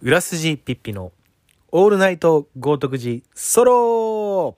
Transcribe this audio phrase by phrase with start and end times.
[0.00, 1.10] 裏筋ピッピの
[1.72, 4.54] オールナイト豪徳寺ソロ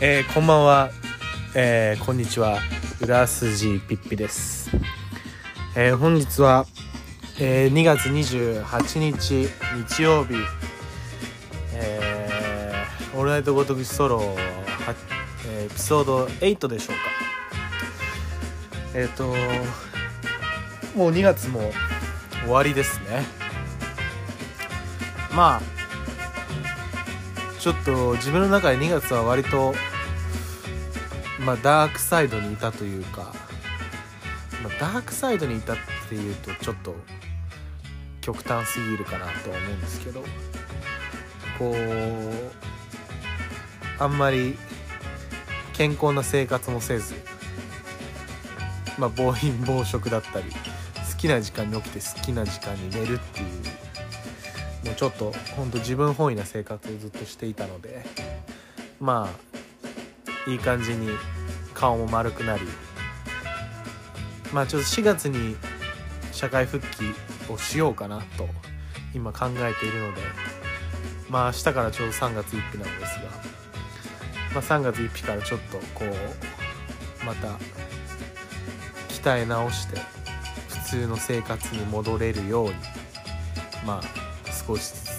[0.00, 0.90] えーこんばんは、
[1.54, 2.58] えーこんにちは。
[3.02, 4.70] 裏筋ピッピです、
[5.76, 6.64] えー本日は、
[7.40, 9.48] えー2月28日
[9.88, 10.34] 日曜日、
[11.74, 14.36] えーオールナイトごとくソロ、
[15.46, 17.02] エピソード8でしょうか。
[18.94, 19.28] えっ、と
[20.96, 21.70] もう2月も
[22.42, 23.24] 終わりですね。
[25.32, 25.62] まあ
[27.60, 29.74] ちょっと自分の中で2月は割と
[31.40, 33.32] まあダークサイドにいたというか、
[34.62, 35.76] まあ、ダークサイドにいたっ
[36.08, 36.96] ていうとちょっと
[38.24, 40.24] 極端すぎるかなとは思うんですけど
[41.58, 41.72] こう
[44.02, 44.56] あんまり
[45.74, 47.14] 健康な生活もせず
[48.98, 58.06] まあ暴飲暴食だったり好きな時間に起きて好きな時間に寝るっていうもうちょっとほんと自分本位な生活をずっとしていたので
[59.00, 59.28] ま
[60.46, 61.10] あいい感じに
[61.74, 62.62] 顔も丸くなり
[64.50, 65.56] まあちょっと4月に
[66.32, 67.12] 社会復帰
[67.50, 68.48] をしようかなと
[69.14, 70.20] 今考えているので
[71.28, 73.22] まあ明日からちょうど3月1日なんですが、
[74.54, 77.58] まあ、3月1日からちょっとこうまた
[79.08, 79.98] 鍛え直して
[80.68, 82.74] 普通の生活に戻れるように
[83.86, 85.14] まあ少しずつ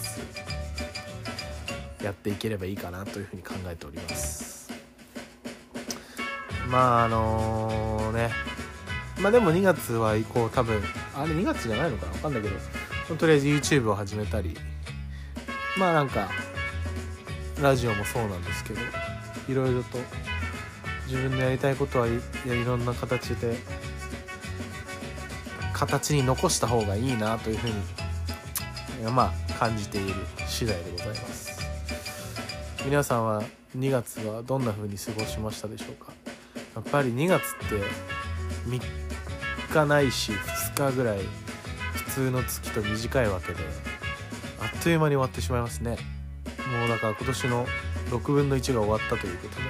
[2.03, 4.71] やっていければいいかなというふうに考えております。
[6.67, 8.31] まああのね
[9.19, 10.81] まあでも2月は以降多分
[11.15, 12.11] あれ2月じゃないのかな？
[12.13, 13.15] 分かんないけど。
[13.15, 14.57] とりあえず YouTube を始めたり。
[15.77, 16.29] まあなんか
[17.61, 18.81] ラジオもそうなんですけど。
[19.47, 19.99] いろいろと
[21.07, 22.11] 自分のやりたいことはい
[22.47, 23.55] やいろんな形で
[25.71, 27.75] 形に残した方がいいなというふうに
[29.11, 30.15] まあ感じている
[30.47, 31.59] 次第でございます。
[32.83, 33.43] 皆さんは
[33.77, 36.11] 2月はどんな風に過ごしましたでしょうか？
[36.75, 37.75] やっぱり2月って
[38.67, 38.81] 3
[39.73, 41.19] 日ないし2日ぐらい
[41.93, 43.59] 普通の月と短いわけで
[44.59, 45.97] あっという間に終わってしまいますね。
[46.71, 47.65] もうだから今年の
[48.09, 49.63] 6分の1が終わったということで。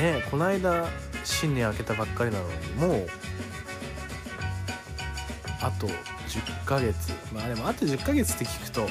[0.00, 0.88] ねえこの間
[1.22, 3.06] 新年明けたばっかりなのにもう
[5.60, 7.12] あと10ヶ月。
[7.32, 8.88] まあでもあと10ヶ月って聞くと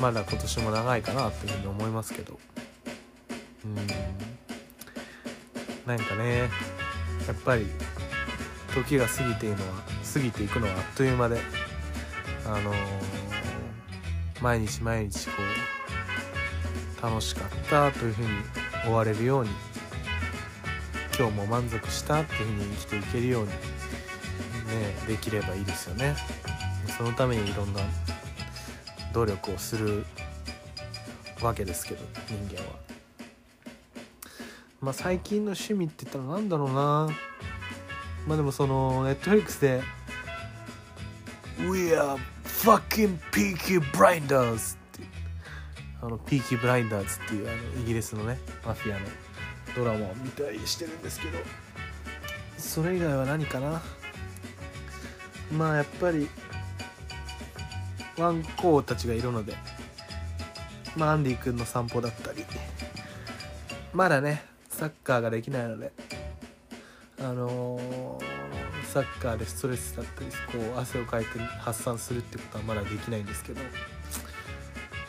[0.00, 2.38] まだ今年も長いかなっていうふうに思いますけど。
[3.64, 3.74] うん。
[5.86, 6.38] なんかね
[7.26, 7.66] やっぱり
[8.74, 9.60] 時が過ぎていのは
[10.12, 11.38] 過ぎていくのはあっという間で
[12.46, 13.24] あのー
[14.44, 15.32] 毎日毎日こ
[17.00, 18.28] う楽しかったというふうに
[18.82, 19.50] 終われるように
[21.18, 23.54] 今日も満足したっていうふうに生きていけるようにね
[25.08, 26.14] できればいいですよね。
[26.98, 27.80] そのためにいろんな
[29.14, 30.04] 努力をする
[31.40, 32.76] わけですけど人間は。
[34.82, 37.08] まあ最近の趣味って言ったらなんだろうな。
[38.26, 39.82] まあでもそのネットフリックスで
[41.60, 45.02] 「We are fucking Peaky Blinders」って
[46.02, 49.06] あのピーキーブラインダーズっていうあのイギリスのねマフィアの。
[49.74, 51.38] ドラマを見たりしてるんですけど。
[52.56, 53.82] それ以外は何かな？
[55.52, 56.28] まあやっぱり
[58.16, 59.56] ワンコたちがいるので
[60.96, 62.44] まあアンディ君の散歩だったり。
[63.92, 65.92] まだねサッカーができないので
[67.20, 68.34] あのー
[68.94, 73.60] サッカーでストレスだったりこう汗をかいて発散するってことはまだできないんですけど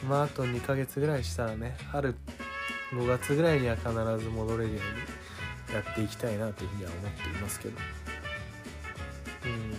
[0.10, 2.16] まああと2ヶ月ぐらいしたらね春
[2.92, 4.80] 5月ぐらいには必ず戻れるよ
[5.70, 7.76] うにやっていきたいなというふうには思っていますけど。
[9.46, 9.72] うん。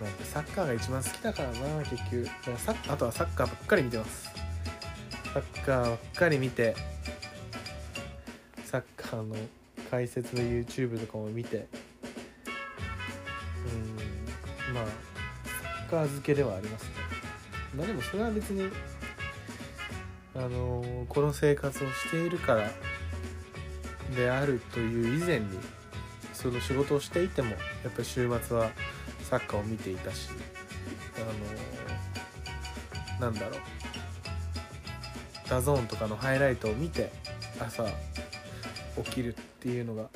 [0.00, 2.28] まあサッカーが一番好きだからな結局。
[2.58, 4.30] サあとはサッカーばっかり見てます。
[5.34, 6.74] サッカーばっかり見て
[8.64, 9.36] サッカーの
[9.90, 11.66] 解説の YouTube とかも見て
[14.68, 14.90] うんまあサ
[15.86, 16.90] ッカー漬けではありますね。
[17.76, 18.70] まあでもそれは別に
[20.34, 22.70] あのーこの生活をしているから
[24.14, 25.58] であるという以前に
[26.32, 27.56] その仕事をしていてもや
[27.88, 28.70] っぱり週末は
[29.28, 30.28] サッカーを見ていたし
[31.16, 33.60] あのーなんだろう。
[35.48, 37.10] DAZN とかのハイライトを見て
[37.58, 37.84] 朝
[39.04, 40.08] 起きるっていうのが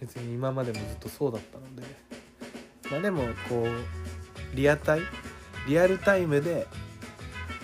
[0.00, 1.82] 別に今までもずっとそうだったので
[2.90, 5.00] まあでもこうリアタイ
[5.66, 6.66] リアルタイムで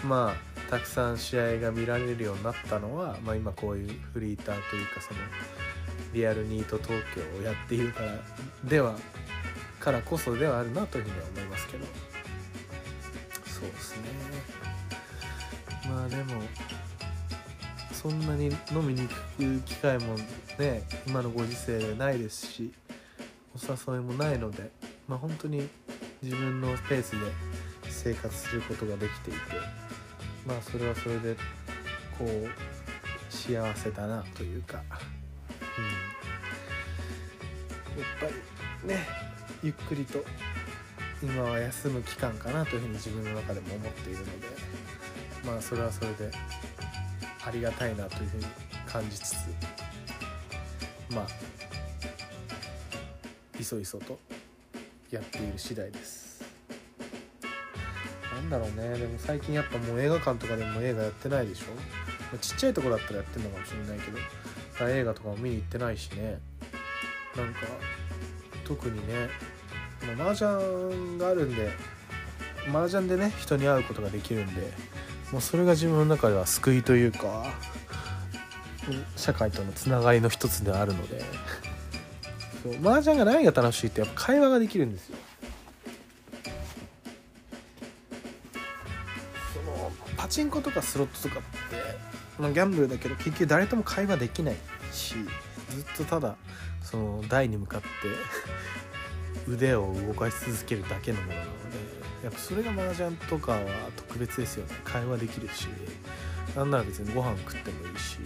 [0.04, 5.20] まあたくさん試合が見られるようになったのは、まあ、今こういうフリーターというかその
[6.12, 8.12] リアルニート東京をやっているから
[8.64, 8.96] では
[9.80, 11.84] からこそではあるなというふうには思いますけど。
[13.44, 14.02] そうですね。
[15.88, 16.42] まあでも
[18.04, 19.08] そんなに飲みに
[19.38, 20.14] 行く機会も
[20.58, 22.70] ね今のご時世でないですし
[23.56, 24.70] お誘いもないので
[25.08, 25.66] まあ本当に
[26.22, 27.16] 自分のペースで
[27.88, 29.38] 生活することができていて
[30.46, 31.34] まあそれはそれで
[32.18, 32.50] こう
[33.34, 34.82] 幸せだなというか、
[35.78, 35.80] う
[37.96, 38.26] ん、やっぱ
[38.82, 39.06] りね
[39.62, 40.22] ゆっくりと
[41.22, 44.30] 今は休む期間かなというふうに自分の中でも思っているので
[45.46, 46.30] まあそれはそれで
[47.46, 48.46] ありがたいなというふうに
[48.86, 49.34] 感じつつ
[51.10, 51.26] まあ
[53.60, 54.18] いそいそと
[55.10, 56.24] やっている次第です。
[58.34, 58.98] なんだろうね。
[58.98, 61.82] でも最近やっぱもう映画館とかでも映画やってないでしょ、ま
[62.34, 64.24] あちっちゃいとこだったらやってんのかもしれないけどだ
[64.78, 66.40] から映画とかも見に行ってないしね。
[67.36, 67.60] なんか
[68.64, 69.28] 特にね
[70.16, 71.70] まあ麻雀があるんで
[72.68, 74.72] 麻雀でね人に会うことができるんで
[75.34, 77.52] もうそれが自分の中では救いというか
[79.16, 81.24] 社会とのつながりの一つであるので。
[82.62, 85.16] そう麻雀が何が楽しいってやっぱ会話ができるんですよ。
[89.52, 91.76] そのパチンコとかスロットとかって、
[92.38, 94.56] まあ、ギャンブルだけど結局誰とも会話できない
[94.92, 95.16] し
[95.68, 96.36] ずっとただ
[96.80, 97.88] その台に向かって
[99.50, 102.03] 腕を動かし続けるだけのものなので。
[102.24, 103.60] やっぱそれが麻雀とかは
[103.96, 104.74] 特別ですよね。
[104.82, 105.68] 会話できるし。
[106.56, 108.18] なんなら別にご飯食ってもいいし。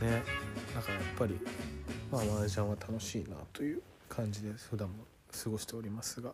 [0.00, 0.22] ね。
[0.74, 1.38] だからやっぱり
[2.10, 6.32] まあ麻雀は楽しいなという感じで普段も過ごしておりますが。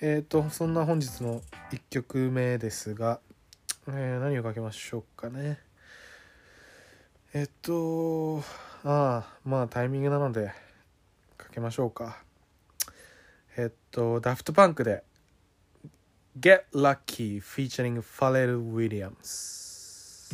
[0.00, 3.20] えーとそんな本日の1曲目ですが、
[3.86, 5.60] えー何をかけましょうかね。
[7.32, 8.42] えっと
[8.82, 10.52] ああまあタイミングなので
[11.36, 12.24] かけましょうか。
[13.60, 15.02] えっとダフトパンクで
[16.40, 18.32] Get Lucky featuring fall
[18.72, 20.30] Williams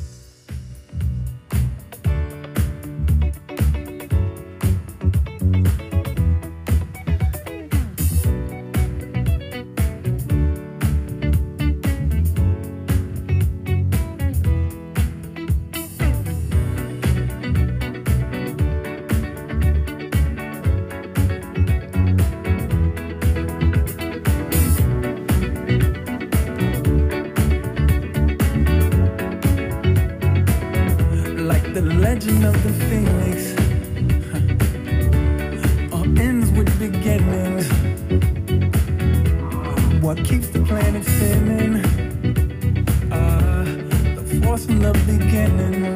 [44.80, 45.95] the beginning.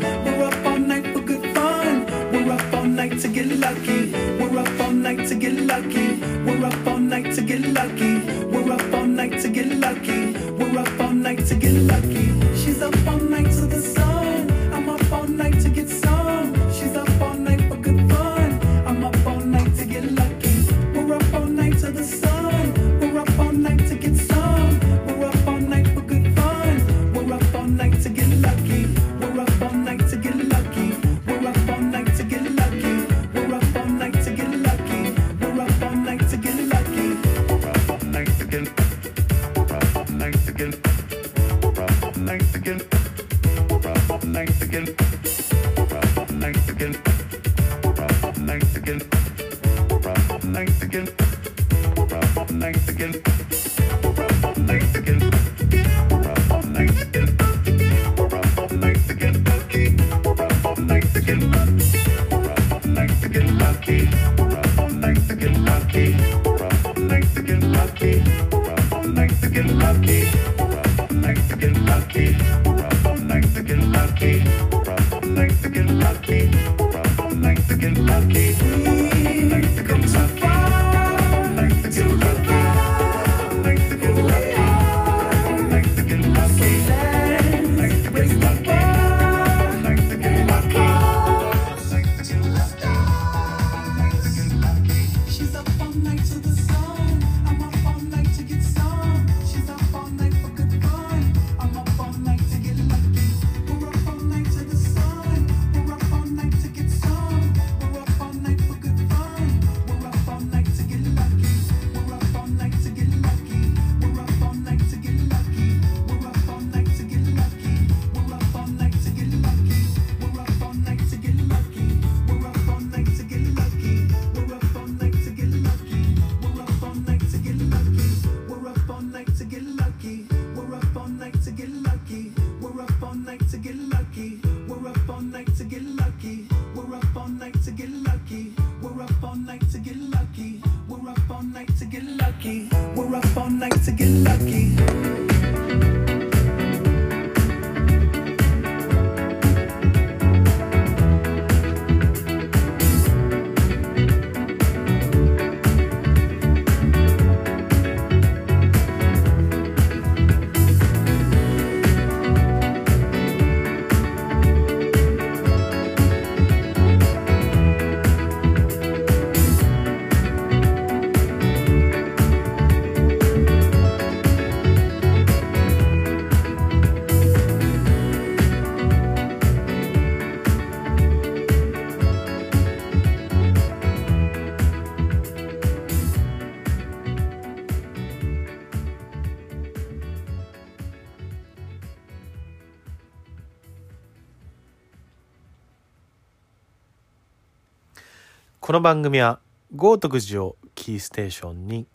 [198.71, 199.41] この番組は
[199.75, 201.87] 豪徳寺をキーステーションに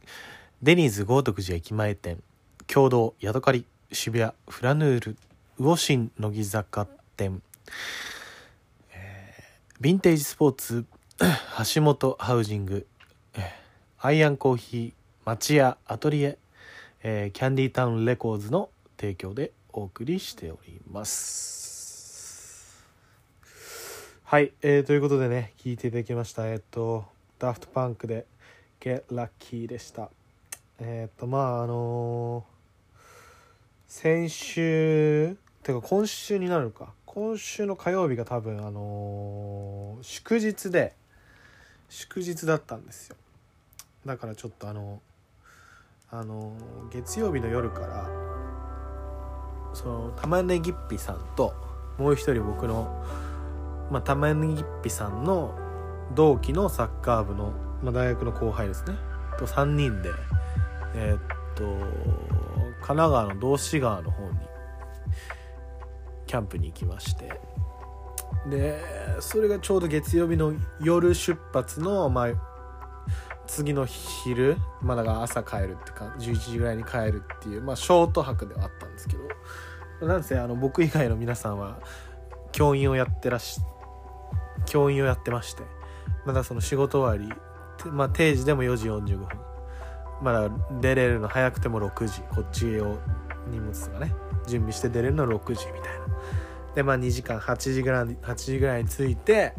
[0.62, 2.23] デニーズ豪徳寺駅前店
[2.66, 5.16] 共同ヤドカリ渋谷フラヌール
[5.59, 7.40] 魚心乃木坂店、
[8.92, 10.85] えーヴィンテージスポーツ
[11.75, 12.87] 橋本ハウジング、
[13.37, 13.42] えー
[14.06, 14.92] アイアンコーヒー
[15.25, 16.37] 町屋アトリエ、
[17.02, 18.68] えーキャンディータウンレコーズの
[18.99, 21.65] 提供でお送りしております。
[24.28, 27.04] はい、えーということでね聞いていただきましたえっ、と
[27.38, 28.26] ダフトパンクで
[28.83, 30.11] 「Get Lucky」でした。
[30.80, 33.00] えっ、とまああのー
[33.87, 36.92] 先週てか今週になるのか。
[37.04, 40.97] 今週の火曜日が多分あのー祝日で
[41.88, 43.16] 祝日だったんですよ。
[44.04, 45.00] だからちょっとあの
[46.11, 46.52] あの
[46.90, 48.11] 月曜日の夜から
[49.73, 51.54] その玉ねぎっぴさんと
[51.97, 53.04] もう一人僕の、
[53.90, 55.54] まあ、玉ねぎっぴさんの
[56.14, 57.52] 同期のサッカー部の、
[57.82, 58.94] まあ、大学の後輩ですね。
[59.38, 60.10] と3人で
[60.94, 61.20] えーっ
[61.54, 61.64] と
[62.82, 64.38] 神奈川の道志川の方に
[66.26, 67.40] キャンプに行きまして。
[68.48, 68.80] で
[69.20, 72.28] それがちょうど月曜日の夜出発の、まあ、
[73.46, 79.22] 次の昼まあだから朝帰るってか11時ぐらいに帰るっていう、まあ、ショート泊ではあったんですけど。
[80.02, 81.78] なんせあの僕以外の皆さんは
[82.52, 83.60] 教員をやってらし
[84.66, 85.62] 教員をやってまして
[86.26, 87.35] まだその仕事終わり
[87.90, 89.28] まあ定時でも4時45分。
[90.23, 92.23] まだ出れるの早くても6時。
[92.23, 92.99] こっちを
[93.49, 94.14] 荷物とかね
[94.46, 96.06] 準備して出れるの6時みたいな。
[96.75, 99.54] でまあ2時間8時ぐらい8時ぐらいに着いて、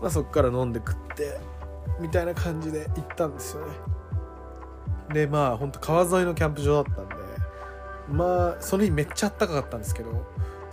[0.00, 1.38] まあ、そっから飲んで食って
[2.00, 3.72] みたいな感じで行ったんですよね。
[5.12, 7.14] でまあほんと川沿いのキャンプ場だったんで
[8.08, 10.26] まあその日めっちゃ暖かかったんですけど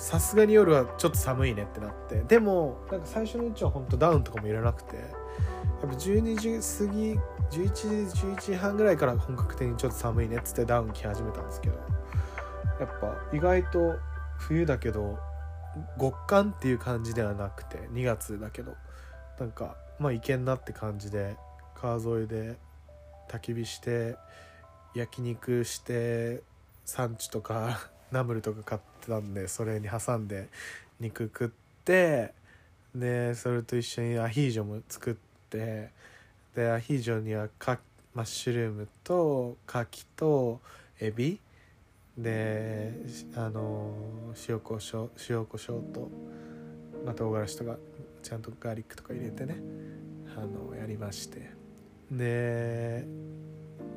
[0.03, 2.23] さすがに夜はちょっと寒いねってなって。
[2.27, 4.97] でもなんか最初のうちは本当ダウンとかもいらなくて。
[4.97, 5.01] や
[5.87, 7.87] っぱ12時過ぎ11時
[8.25, 11.77] 11時半ぐらいから本格的にちょっと寒いねっつってダウン着始めたんですけど。
[12.81, 13.95] やっぱ意外と
[14.39, 15.17] 冬だけど
[15.97, 18.75] 極寒っていう感じではなくて2月だけど。
[19.39, 21.37] なんかまあいけんなって感じで
[21.75, 22.57] 川沿いで
[23.29, 24.17] 焚き火して
[24.95, 26.43] 焼肉して
[26.83, 30.47] サンチとか ナムルとか買ってたんでそれに挟んで
[30.99, 31.49] 肉食っ
[31.83, 32.33] て
[32.95, 35.15] でそれと一緒にアヒージョも作っ
[35.49, 35.89] て
[36.55, 37.79] でアヒージョにはか
[38.13, 40.59] マッシュルームと牡蠣と
[40.99, 41.39] エビ
[42.17, 42.93] で
[43.35, 43.91] あの
[44.47, 46.11] 塩コショウ塩コショウと、
[47.03, 47.77] まあ、唐辛子とか
[48.21, 49.57] ちゃんとガーリックとか入れてね
[50.37, 51.51] あのやりまして。
[52.11, 53.05] で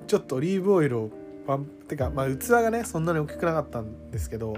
[0.07, 1.11] ちょっとオリーブオイルを
[1.47, 4.57] パンてか、まあ、器がねそんなに大きくなかったんですけど、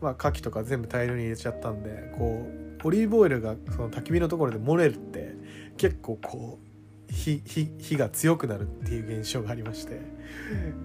[0.00, 2.46] まあ、牡蠣とか全部大量に入れちゃったんでこ
[2.84, 5.34] うオリーブオイルがその焚き火のところで漏れるって
[5.76, 10.00] 結構こう火火火が強くなるっていう現象がありまして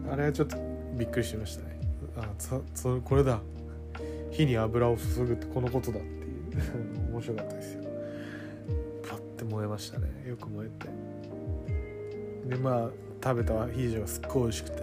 [0.10, 0.58] あれはちょっと
[0.98, 1.80] びっくりしましたね。
[2.18, 3.40] あそそこれだ。
[4.32, 7.12] 火に油を注ぐってこのことだっていう。
[7.12, 7.84] 面白かったですよ。
[9.08, 10.08] パッて燃えましたね。
[10.28, 10.90] よく燃えて。
[12.50, 12.90] でまあ
[13.24, 14.83] 食べたアヒージョがすっごい美味しくて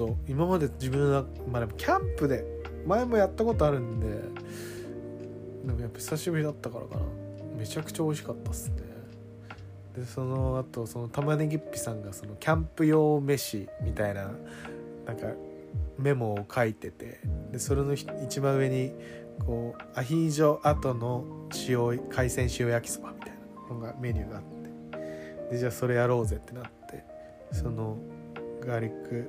[0.00, 2.42] と今まで自分はまあでもキャンプで
[2.86, 4.06] 前もやったことあるんで
[5.66, 7.02] でもやっぱ久しぶりだったからかな。
[7.58, 8.76] めちゃくちゃ美味しかったっすね。
[9.94, 14.30] でその後その玉ねぎっぴさんがそのキャンプ用飯みたいな
[15.04, 15.26] なんか
[15.98, 17.20] メモを書いてて
[17.52, 18.94] でそれの一番上に
[19.44, 21.24] こうアヒージョ後の
[21.68, 23.32] 塩海鮮塩焼きそばみたい
[23.68, 25.50] なのがメニューがあって。
[25.50, 27.04] でじゃあそれやろうぜってなって
[27.52, 27.98] その
[28.60, 29.28] ガーリック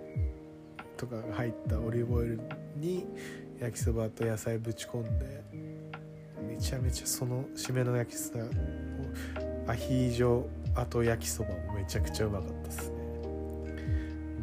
[1.02, 2.40] とかが入ったオリーブオイル
[2.78, 3.08] に
[3.60, 5.44] 焼きそばと野菜ぶち込んで
[6.48, 8.46] めちゃめちゃその締めの焼きそば
[9.68, 12.98] アヒージョ後焼きそばもめちゃくちゃうまかったですね。
[12.98, 13.02] も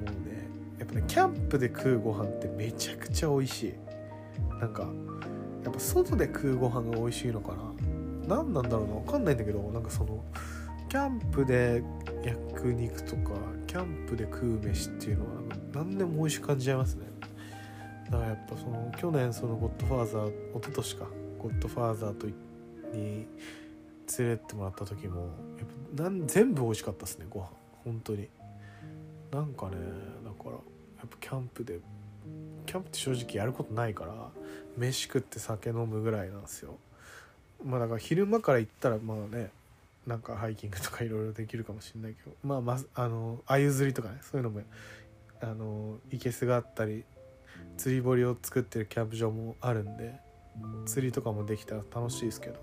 [0.02, 0.48] うね
[0.80, 3.74] やっぱねキャンプで食うご飯ってめちゃくちゃ美味しい。
[4.60, 4.82] なんか
[5.62, 7.58] やっぱ外で食うご飯が美味しいのかな。
[8.26, 10.24] 何なんだろうな分かんないんだけどなんかその
[10.88, 11.84] キャンプで
[12.24, 13.30] 焼く肉とか
[13.68, 15.30] キャンプで食う飯っていうのは
[15.74, 17.06] 何でも美味しく感じちゃいますね。
[18.10, 21.06] だからやっぱその去年そのゴッドファーザー一昨年か
[21.38, 22.32] ゴッドファーザーとに
[22.94, 23.26] 連
[24.30, 27.48] れてってもらった時もやっぱなん全部美味しかったですねご飯。
[27.84, 28.28] 本当に。
[29.30, 29.76] なんかね
[30.24, 30.56] だからや
[31.04, 31.80] っぱキャンプで
[32.64, 34.30] キャンプって正直やることないから
[34.78, 36.78] 飯食って酒飲むぐらいなんですよ。
[37.62, 39.50] まあだから昼間から行ったらまあね
[40.08, 44.62] なんかハイキングとかいろいろできるかもしれないけどまあまあの鮎釣りとかねそういうのも
[45.42, 47.04] あのいけすがあったり
[47.76, 50.14] 釣り堀を作ってるキャンプ場もあるんで
[50.86, 52.54] 釣りとかもできたら楽しいですけど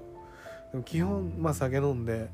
[0.72, 2.30] でも基本まあ酒飲んで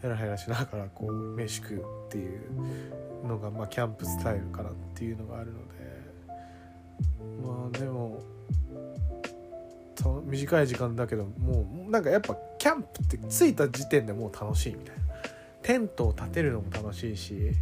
[0.00, 5.74] ヘラヘラしながらこう飯食うっていうのがまあキャンプスタイルかなっていうのがあるので
[7.42, 8.22] まあでも
[10.24, 15.04] 短い時間だけどもうなんかやっぱキャンプって着いた時点でもう楽しいみたいな。
[15.62, 17.52] テントを立てるのも楽しいし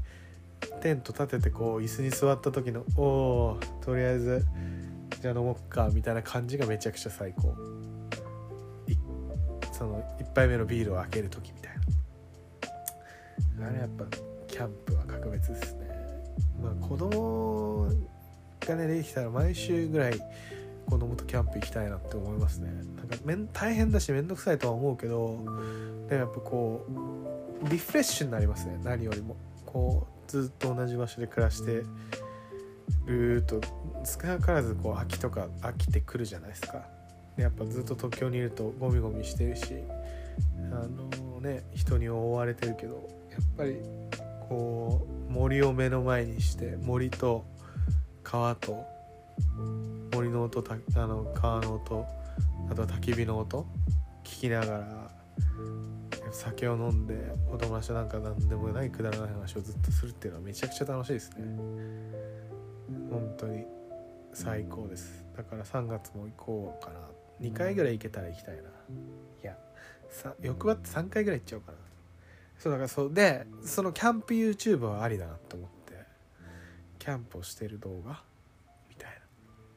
[0.82, 4.44] テント立ててこう椅子に座った時のおおとりあえず
[5.20, 7.54] じゃあ飲もっかみたいな感じがめちゃくちゃ最高。
[8.88, 8.96] い
[9.72, 11.76] その1杯目のビールを開ける時みたい
[13.60, 13.68] な。
[13.68, 14.04] あれやっぱ
[14.48, 15.86] キャンプは格別ですね。
[16.60, 17.88] まあ子供
[18.60, 20.14] がねできたら毎週ぐらい
[20.86, 22.70] 子供とキャンプ行きたいなって思いますね。
[22.96, 25.38] なんかめん大変だし面倒くさいとは思うけど
[26.08, 26.86] でもやっぱこ
[27.64, 28.78] うリフレッシュになりますね。
[28.82, 29.36] 何よりも。
[29.66, 31.82] こうずっと同じ場所で暮らして
[33.06, 33.60] ると
[34.04, 36.86] 少なからずこう秋とか飽きてくるじゃないですか。
[37.36, 39.74] でやっぱずっと東京にいるとゴミゴミしてるし
[40.72, 43.78] あのね人に覆われてるけどやっぱり
[44.48, 47.46] こう森を目の前にして森と
[48.22, 48.84] 川と
[50.14, 52.06] 森の音たあの川の音
[52.70, 53.66] あとは焚き火の音
[54.24, 55.10] 聞きながら
[56.30, 57.14] 酒を飲んで
[57.50, 61.44] お友達となんか何でもないくだらない話をずっとするっていうのはめちゃくちゃ楽しいですね。
[63.10, 63.64] 本当に
[64.32, 65.24] 最高です。
[65.36, 66.98] だから3月も行こうかな。
[67.40, 68.62] 2回ぐらい行けたら行きたいな。
[68.62, 68.64] い
[69.42, 69.56] や
[70.08, 71.78] さ欲張って3回ぐらい行っちゃおうかな。
[72.58, 75.94] そうだからそうでそのキャンプ YouTube はありだなと思って
[76.98, 78.22] キャンプをしてる動画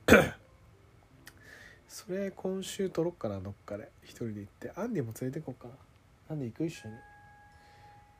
[1.88, 3.90] それ今週撮ろっかなどっかで。
[4.04, 4.72] 一人で行って。
[4.76, 5.74] アンディも連れてこうかな。
[6.30, 6.96] アンディ行く一緒に。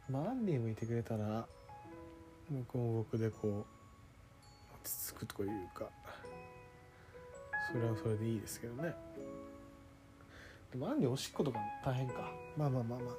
[0.10, 1.48] まあアンディもいてくれたら
[2.50, 3.66] 僕も僕でこう落
[4.84, 5.90] ち着くというか。
[7.72, 8.94] それはそれでいいですけどね。
[10.72, 12.32] でもアンディおしっことか大変か。
[12.58, 13.16] まあまあまあまあ。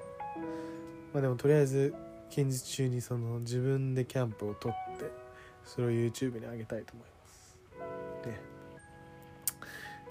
[1.13, 1.95] まあでもとりあえず
[2.31, 5.11] 近日中にその自分でキャンプを撮って
[5.65, 7.16] それを YouTube に上げたいと思います。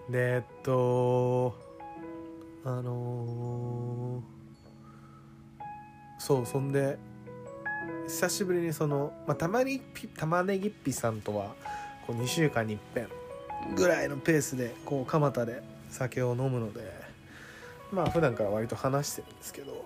[0.10, 1.56] でえっと
[2.64, 4.36] あのー
[6.26, 6.98] そうそんで
[8.08, 11.54] 久しぶりにその、まあ、たまにピ玉ねぎっぴさんとは
[12.08, 13.08] こう2週間に一遍
[13.76, 16.82] ぐらいのペースでこう蒲田で酒を飲むので
[17.92, 19.86] まあ普段から割と話してるんですけど。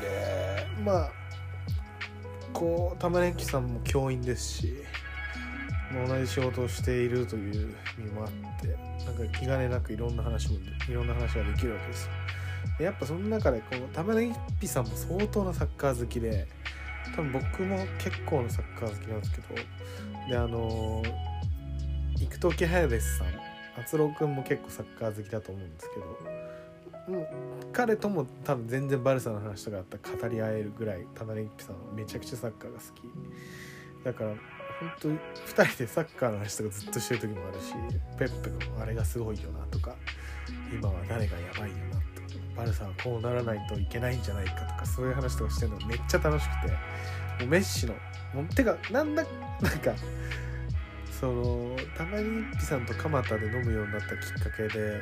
[0.00, 1.10] でまあ
[2.52, 4.74] こう玉ねぎさんも教員ですし
[6.06, 8.68] 同じ仕事をしているという意味もあって
[9.04, 12.12] なんか気兼ねなくいろんな話もいろんな話ができるわけですよ。
[12.80, 16.46] やっぱその中でこう玉ねぎっぴさんも相当なサッカー好きで
[17.14, 19.54] 多分僕も結構なサッカー好きなんですけど
[20.28, 21.02] であの
[22.16, 23.26] 生時隼さん
[23.80, 25.90] 篤郎君も結構サッカー好きだと思うんです
[27.06, 27.26] けど、うん、
[27.72, 33.02] 彼とも多分全然バルサの話とかあったら語り合えるぐらい玉ねぎっぴさんはめちゃくちゃサッカーが好き。
[34.04, 34.34] だから
[34.82, 37.72] 本当に2人でサッカーの話とかずっとしてる時もあるし
[38.18, 39.94] ペップのあれがすごいよなとか
[40.72, 42.02] 今は誰がやばいよなとか
[42.56, 46.76] バルサはこうならないといけないんじゃないかとかそういう話とかしてるのめっちゃ楽しくても
[47.44, 47.94] うメッシの
[48.34, 49.24] もうてかなんだ
[49.60, 49.94] なんか
[51.20, 55.00] そのたまに一匹さんと蒲田で飲むようになったきっかけで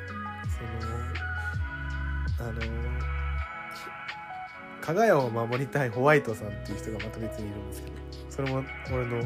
[2.38, 2.60] そのあの
[4.82, 7.94] 加賀屋を守りたいホワイトさんっていう人がまた別にいるんですけど
[8.28, 9.22] それも俺の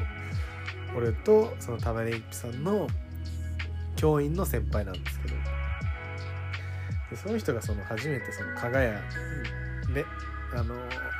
[0.97, 2.89] 俺とその玉ねぎさんの
[3.97, 5.35] 教員の先輩なんですけど。
[7.11, 9.01] でその人がその初めてその加賀屋ね
[10.55, 10.75] あの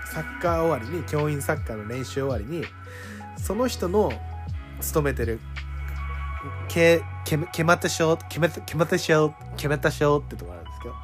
[0.07, 2.65] サッカー終わりに教員サッカーの練習終わりに
[3.37, 4.11] その人の
[4.81, 5.41] 勤めてる
[6.69, 10.95] けけけまた賞けまたけまた賞けまた賞ってとこあるんですけど。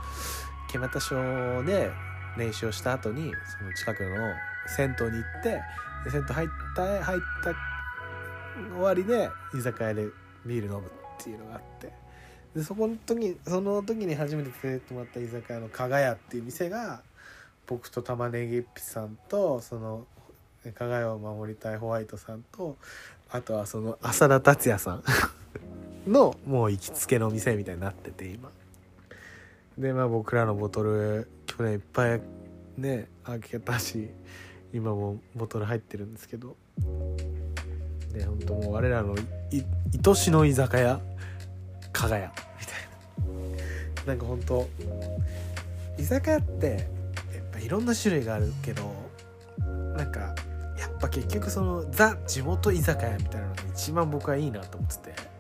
[0.71, 1.17] けまた賞
[1.65, 1.91] で
[2.39, 4.17] 練習をした後にその近くの
[4.69, 5.61] 銭湯に行って
[6.05, 7.55] で銭湯入った入った
[8.69, 10.07] 終わりで居酒屋で
[10.47, 11.93] ビール飲むっていうのがあって。
[12.55, 17.03] でそこの時その時に初めて連れてってもらった居酒屋の加賀屋っていう店が
[17.67, 20.07] 僕と玉ねぎっぴさんとその
[20.75, 22.77] 加賀屋を守りたいホワイトさんと
[23.31, 25.05] あとはその浅田達也さん
[26.11, 28.51] のもう行きつけの店みたいになってて今。
[29.79, 32.21] でまあ僕らのボトル去年いっぱい
[32.77, 34.11] ね開けたし
[34.75, 36.57] 今もボトル入ってるんですけど。
[38.13, 39.15] で本当もう我らの
[39.51, 39.63] い
[40.07, 41.01] 愛しの居酒屋
[41.93, 42.75] 加賀屋みたい
[44.07, 44.07] な。
[44.07, 44.69] なんか本当
[45.99, 46.67] 居酒屋って
[47.35, 48.93] やっぱいろんな種類があるけど
[49.97, 50.21] なんか
[50.79, 55.31] やっぱ結局そのザ地元居酒屋みたいなのが一番僕はいいなと思ってて。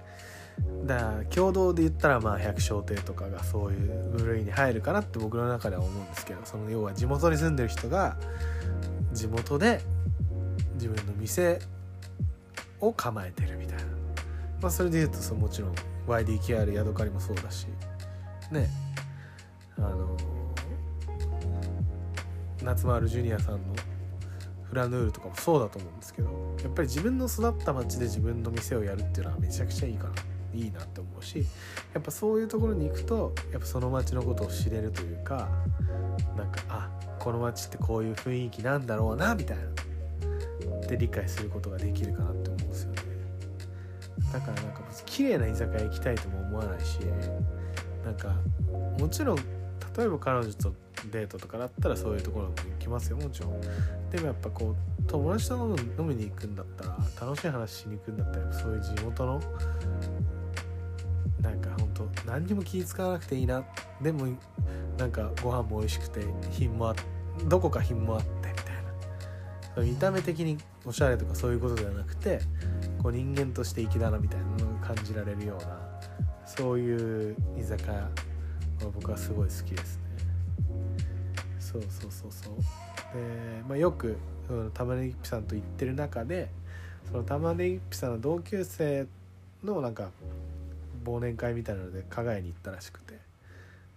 [0.85, 8.17] だから共同で言ったらまあ百姓亭とかがそういう部類に入るかなって僕の中では思うんですけどその要は地元に住んでる人が
[9.13, 9.81] 地元で
[10.75, 11.61] 自分の店
[12.81, 13.85] を構えてるみたいな。
[14.61, 15.75] まあそれで言うとそのもちろん
[16.07, 17.67] YDKR ヤドカリもそうだし
[18.51, 18.69] ね。
[19.79, 20.17] あの
[22.63, 23.61] 夏丸ジュニアさんの
[24.65, 30.15] フラヌールとかもそうだと思うんですけどやっぱり自分の育った町で自分の店をやるっていうのはめちゃくちゃいいかな
[30.53, 31.47] いいなって思うし
[31.95, 35.49] やっぱそういうところに行くとやっぱその町のことを知れるというか
[36.37, 39.63] なんかあこの町ってこういう雰囲気なんだろうなみたいな。
[40.87, 42.40] で理解することができるかなって
[44.33, 47.01] だからなんか綺麗な居酒屋行きたいとも思わないし
[48.05, 48.35] なんか
[48.99, 49.37] もちろん
[49.97, 50.73] 例えば彼女と
[51.11, 53.61] デートとかだったらそういうところも行きますよもちろん。
[54.11, 59.41] でもやっぱこう友達と飲飲みに行くんだったら楽しい話しに行くんだったらそういう地元の
[61.41, 63.65] なんか本当何にも気使わなくていいな。
[64.01, 64.27] でも
[64.99, 66.95] なんかご飯も美味しくて品もあ
[67.49, 69.91] どこか品もあってみたいな。
[69.91, 72.41] 見た目的におしゃれとかそういうことではなくて
[73.03, 75.79] こう人間として粋だなみたいなのを感じられるような
[76.45, 78.11] そういう居酒屋は
[78.95, 80.03] 僕はすごい好きですね。
[81.59, 82.55] そうそうそうそう。
[83.15, 84.17] で、まあ、よく
[84.49, 86.49] その玉ねぎっぴさんと言ってる中で
[87.11, 89.07] その玉ねぎっぴさんの同級生
[89.63, 90.11] のなんか
[91.05, 93.19] 忘年会みたいなので加賀屋に行ったらしくて。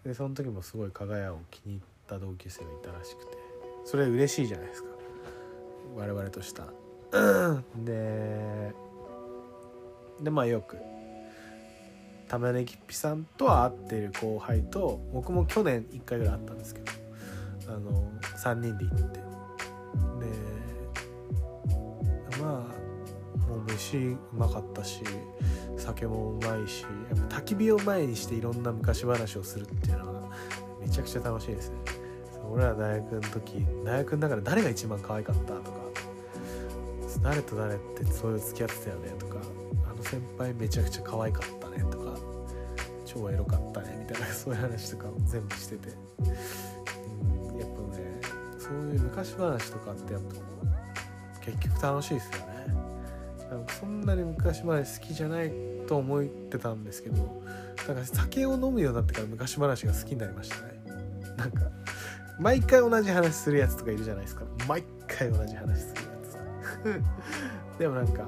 [0.05, 3.37] でその時もすごい加賀屋を気に入った同級生がいたらしくて。
[3.85, 4.89] それ嬉しいじゃないですか。
[5.95, 6.65] 我々とした
[7.83, 8.73] で
[10.23, 10.77] でまあよく。
[12.27, 16.91] 玉ねぎっぴさんとは会ってる後輩と僕も去年1回ぐらい会ったんですけど
[17.67, 18.11] あの
[18.43, 19.19] 3人で行って。
[19.19, 19.23] で
[22.41, 25.01] まあもう飯うまかったし
[25.77, 30.31] 酒もうまいしやっぱ焚き火を前にしていろんな昔話をするっていうのは
[30.81, 31.75] めちゃくちゃ楽しいですね。
[32.51, 35.83] 俺ら大学の時大学の中で誰が一番可愛かったとか
[37.21, 39.37] 誰と誰ってそういう付き合ってたよねとか
[40.13, 42.15] 先輩めちゃくちゃ可愛かったねとか
[43.03, 48.21] 超エロかったねみたいな そういう話とかを全部してて、うん、やっぱね
[48.59, 50.35] そういう昔話とかってやっぱ
[51.41, 52.53] 結局楽しいですよね。
[53.49, 55.51] なんかそんなに昔話好きじゃない
[55.87, 57.43] と思ってたんですけど
[57.87, 60.83] なんか酒を飲むようになってから昔話が好きになりましたね。
[61.37, 61.71] なんか
[62.39, 64.43] 毎回同じ話するやつとかいるじゃないですか。
[64.67, 67.01] 毎回同じ話するや
[67.73, 68.27] つ でもなんか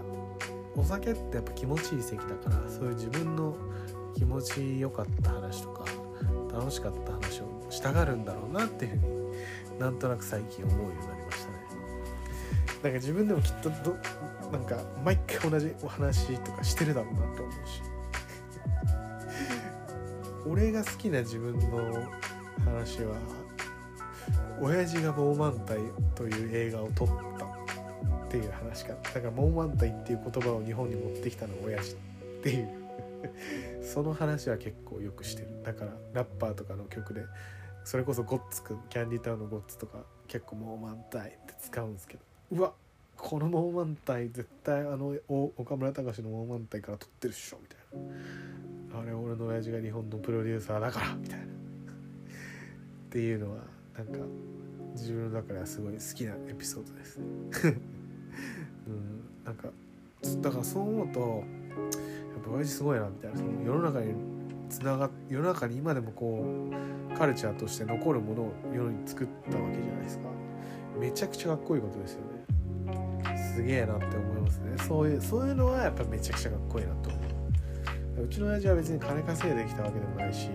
[0.78, 3.56] お酒ってやっぱ気持ちいい席だからそういう自分の
[4.16, 5.86] 気持ちよかった話とか
[6.54, 11.66] 楽しかった話をしたがるんだろうなっていうふうになんとなく最近思うようになりましたね。
[12.84, 13.98] なんか自分でもきっとど
[14.52, 17.82] なんか毎回同じお話とかしてるだろうなって思うし。
[20.48, 22.06] 俺が好きな自分の
[22.66, 23.16] 話は
[24.62, 25.80] 親父がモーマンタイ
[26.14, 27.08] という映画を撮っ
[27.38, 27.45] た
[28.26, 28.96] っていう話か。
[29.04, 31.96] だからモーマンタイっていう言葉を日本に持ってきたのは親父っ
[32.44, 32.70] ていう。
[33.82, 35.50] その話は結構よくしてる。
[35.64, 37.26] だからラッパーとかの曲で
[37.84, 42.24] それこそゴッツくんキャンディタウンのゴッツとか結構モーマンタイって使うんですけど。
[42.52, 42.74] うわ
[43.18, 45.16] このモーマンタイ絶対あの
[45.58, 47.60] 岡村隆史のモーマンタイから撮ってるっしょ。
[47.62, 47.78] みたい
[48.94, 49.00] な。
[49.00, 51.16] あれ俺の親父が日本のプロデューサーだから。
[51.16, 51.46] みたいな。
[51.46, 51.48] っ
[53.10, 53.64] ていうのは
[53.98, 54.20] なんか
[54.94, 57.26] 自分の中ではすごい好きなエピソードですね。
[58.88, 59.70] うんなんか
[60.42, 64.14] だからそう思うとやっぱ親父すごいなみたいなその世の中に
[64.70, 66.44] つなが世の中に今でもこ
[67.14, 70.26] うカルチャーとして残るものを世に作ったわけじゃないですか。
[71.00, 73.38] めちゃくちゃかっこいいことですよね。
[73.54, 74.76] すげえなって思いますね。
[74.88, 78.24] そういうそういうのはやっぱめちゃくちゃかっこいいなと思う。
[78.24, 80.48] うちの親父は別に金稼いできたわけでもないし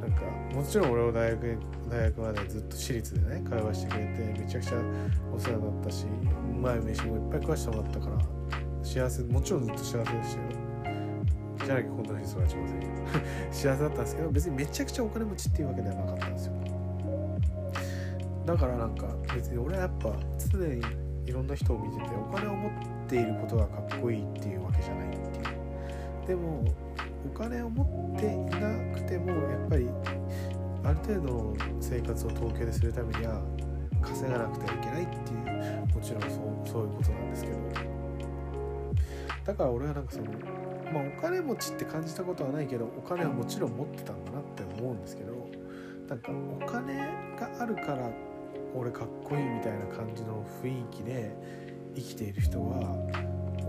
[0.00, 4.78] なんかもちろん俺を大学大学までずっと私立でね通わしてくれてめちゃくちゃ
[5.32, 6.06] お世話になったし
[6.60, 8.18] まい飯もいっぱい食わしてもらったから
[8.82, 10.60] 幸せもちろんずっと幸せでしたよ。
[11.64, 12.92] じゃなきゃこんなに育ちませんけど
[13.50, 16.52] 幸せだったんですけど別にめちゃくちゃお金持ちっていうわけではなかったんですよ。
[18.46, 20.12] だからなんか別に俺はやっぱ
[20.50, 20.82] 常に
[21.26, 22.72] いろんな人を見ててお金を持っ
[23.06, 26.26] ていることがかっこいいっていうわけじゃないっていう。
[26.26, 26.64] でも
[27.26, 29.34] お金を持っていなくてもや
[29.66, 29.88] っぱり
[30.82, 33.42] ある程度の生活を統計でするためには
[34.00, 36.30] 稼がなくてはいけないっていうもちろんそう
[36.64, 37.56] そういうことなんですけど
[39.44, 40.24] だから俺はなんかその
[40.92, 45.32] まあお金持ちって感じたことはないけどお金はもちろん持ってたんだなって思うんですけど
[46.08, 46.96] なんかお金
[47.38, 48.10] があるから
[48.74, 51.36] 俺かっこいいみたいな感じの雰囲気で
[51.94, 52.96] 生きている人は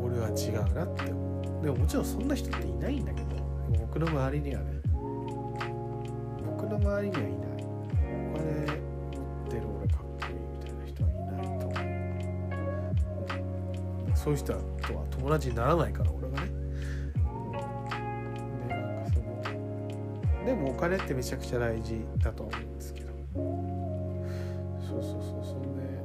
[0.02, 1.64] 俺は違うなって思う。
[1.64, 3.28] でももちろんそんな人っていないんだけど
[3.78, 4.82] 僕の周りにはね。
[6.46, 7.51] 僕の周りにはいない。
[14.24, 16.50] そういう人とは友達にならないから俺がね、う
[17.28, 17.52] ん
[18.68, 23.10] でなんかそのでもお金ってめちゃくちゃ大事だと思うんですけど。
[23.34, 25.44] そうそうそう。
[25.44, 26.04] そうね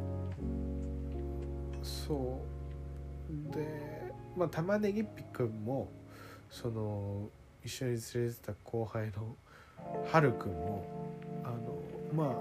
[1.83, 2.41] そ
[3.51, 3.55] う。
[3.55, 5.89] でまあ玉ねぎっぴくんも
[6.51, 7.29] その
[7.63, 9.37] 一緒に連れてた後輩の
[10.11, 10.87] はるくんも
[11.45, 11.83] あの
[12.15, 12.37] まあ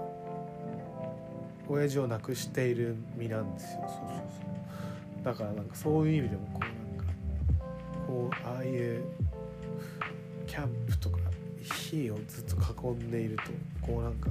[1.68, 3.80] 親父を亡くしている身なんですよ。
[3.82, 4.46] そうそうそう。
[5.26, 7.12] だからなんかそういう意味でもこうなんか
[8.06, 9.04] こうああいう
[10.46, 11.18] キャンプとか
[11.60, 12.56] 火をずっと
[12.88, 13.42] 囲んでいると
[13.84, 14.30] こうなんか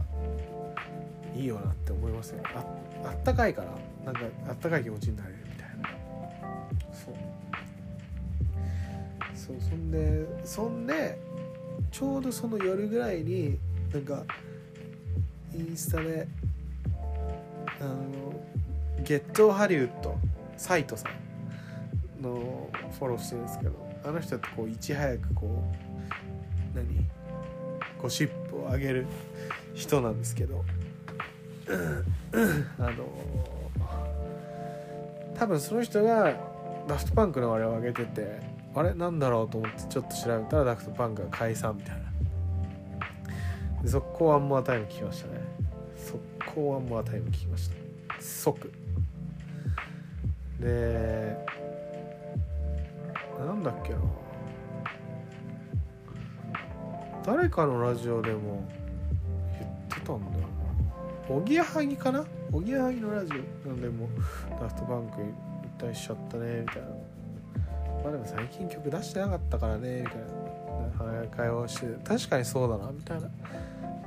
[1.36, 2.66] いいよなって思いますよあ
[3.04, 3.72] あったかいから
[4.06, 5.90] なんかあったかい気持ちになれるみたいな
[6.94, 7.16] そう
[9.36, 11.20] そうそんでそんで
[11.92, 13.58] ちょうどその夜ぐらいに
[13.92, 14.24] なんか
[15.54, 16.26] インスタで
[17.82, 18.34] あの
[19.04, 20.18] ゲットハリウッド
[20.58, 21.10] サイトさ
[22.20, 23.72] んのフォローしてるんですけど
[24.04, 25.64] あの人ってこういち早くこ
[26.74, 26.86] う何？
[28.02, 29.06] ゴシップを上げる
[29.74, 30.64] 人なんですけど
[32.80, 32.92] あの
[35.36, 36.36] 多分その人が
[36.88, 38.40] ダフトパンクのあれを上げてて
[38.76, 38.94] あれ？
[38.94, 42.06] なんだろうと思ってちょっと調べたらダフトパンクが解散みたいな。
[43.82, 45.42] で速攻ワンモアタイム聞きましたね。
[45.98, 46.20] 速
[46.54, 47.76] 攻ワンモアタイム聞きました。
[48.22, 48.72] 即。
[50.60, 51.38] で
[53.40, 54.00] なんだっけな。
[57.26, 58.64] 誰かのラジオでも
[59.60, 60.46] 言ってたんだよ
[61.28, 62.24] おぎやはぎかな？
[62.52, 63.32] おぎやはぎのラジ
[63.66, 63.70] オ。
[63.70, 64.08] なんでも
[64.62, 65.34] ダフトバンク引
[65.78, 66.88] 退しちゃったねみたいな。
[68.04, 70.26] まあでも最近曲出してなかったからねみたいな。
[71.36, 73.28] 会話をして確かにそうだなみたいな。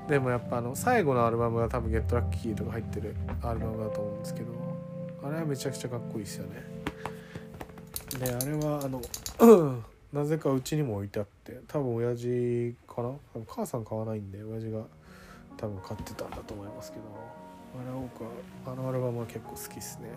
[0.09, 4.68] でもやっぱあの最後のアルバムが多分「ゲットラッキーとか入ってるアルバムだと思うんですけど。
[5.29, 6.62] あれはめちゃくちゃかっこいいですよね。
[8.19, 9.03] であれはあの
[10.12, 13.09] なぜかうちにも置いてあって多分親父かな？
[13.09, 14.83] 多分母さん買わないんで親父が
[15.57, 17.05] 多分買ってたんだと思いますけど。
[17.79, 18.31] あれは僕は
[18.67, 20.11] あのアルバムは結構好きですね。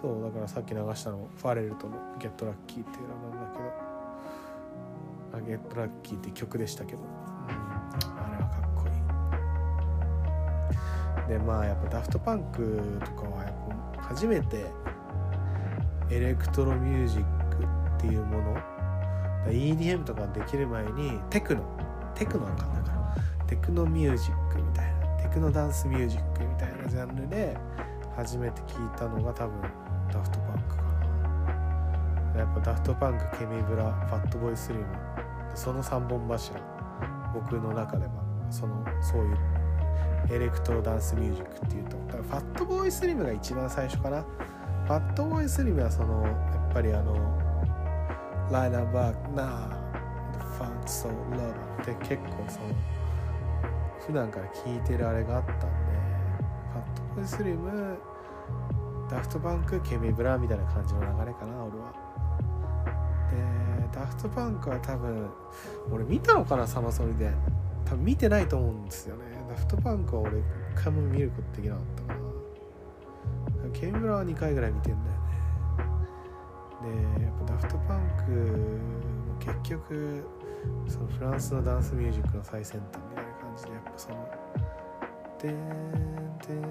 [0.00, 3.90] そうだからさっき流したのファレルとの「ゲットラッキーっていうアルバムだけど。
[5.32, 8.90] あ Get Lucky って曲でしたけど、うん、あれはかっこい
[11.26, 11.28] い。
[11.28, 13.49] でまあやっぱダフトパンクとかはやっぱ
[14.10, 14.66] 初めて
[16.10, 18.56] エレクトロミュージックっていうもの
[19.48, 21.62] EDM とかできる前にテクノ
[22.14, 22.90] テクノかだから。
[23.50, 27.56] テクノミュージックみたいなテクノダンスミュージックみたいなジャンルで
[28.14, 29.60] 初めて聞いたのが多分
[30.12, 30.82] ダフトパンクか
[32.34, 32.38] な。
[32.38, 34.84] やっぱダフトパンクケミブラファットボイスリム
[35.56, 36.60] その3本柱
[37.34, 38.12] 僕の中では
[38.50, 39.36] そのそういう
[40.28, 44.22] エレクトロダンスミュージックっていうとだからファットボーイスリムが一番最初かな。
[44.22, 46.30] ファットボーイスリムはそのや
[46.70, 47.14] っぱりあの
[48.50, 52.66] 「Right about now the funk soul brother」って結構その
[54.06, 55.66] 普段から聴いてるあれがあったんで
[56.72, 57.98] ファットボーイスリム
[59.08, 61.92] ダフトパンクケミブラーみたいな感じの流れかな俺は。
[63.30, 65.30] でダフトパンクは多分
[65.92, 67.32] 俺見たのかなサマソニで。
[67.86, 69.22] 多分見てないと思うんですよね。
[69.50, 70.44] ダフトパンクは俺一
[70.76, 72.20] 回も見ることできなかったか
[73.64, 75.20] なケミブラは2回ぐらい見てんだよね
[77.18, 80.24] でやっぱダフトパンクも結局
[80.86, 84.28] そのフランスのダンスミュージックの最先端みたいな感じでやっぱその
[85.36, 85.54] 「てん
[86.38, 86.62] てん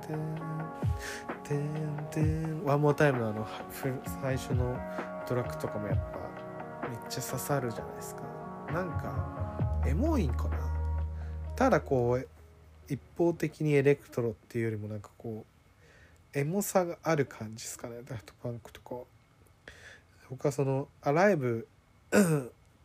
[0.00, 0.26] てん
[1.44, 3.46] てんてん」ワンモータイムのあの
[4.22, 4.78] 最初の
[5.26, 5.96] トラックとかもやっ
[6.80, 8.22] ぱめっちゃ刺さるじゃないですか
[8.72, 10.77] なんかエモいんかな。
[11.58, 12.28] ただこう
[12.88, 15.44] 一方的にエレクトロっていうよりもなんかこ
[16.32, 17.96] うエモさがある感じですかね。
[18.08, 18.94] ダフトパンクとか。
[20.30, 21.66] 僕はその「Alive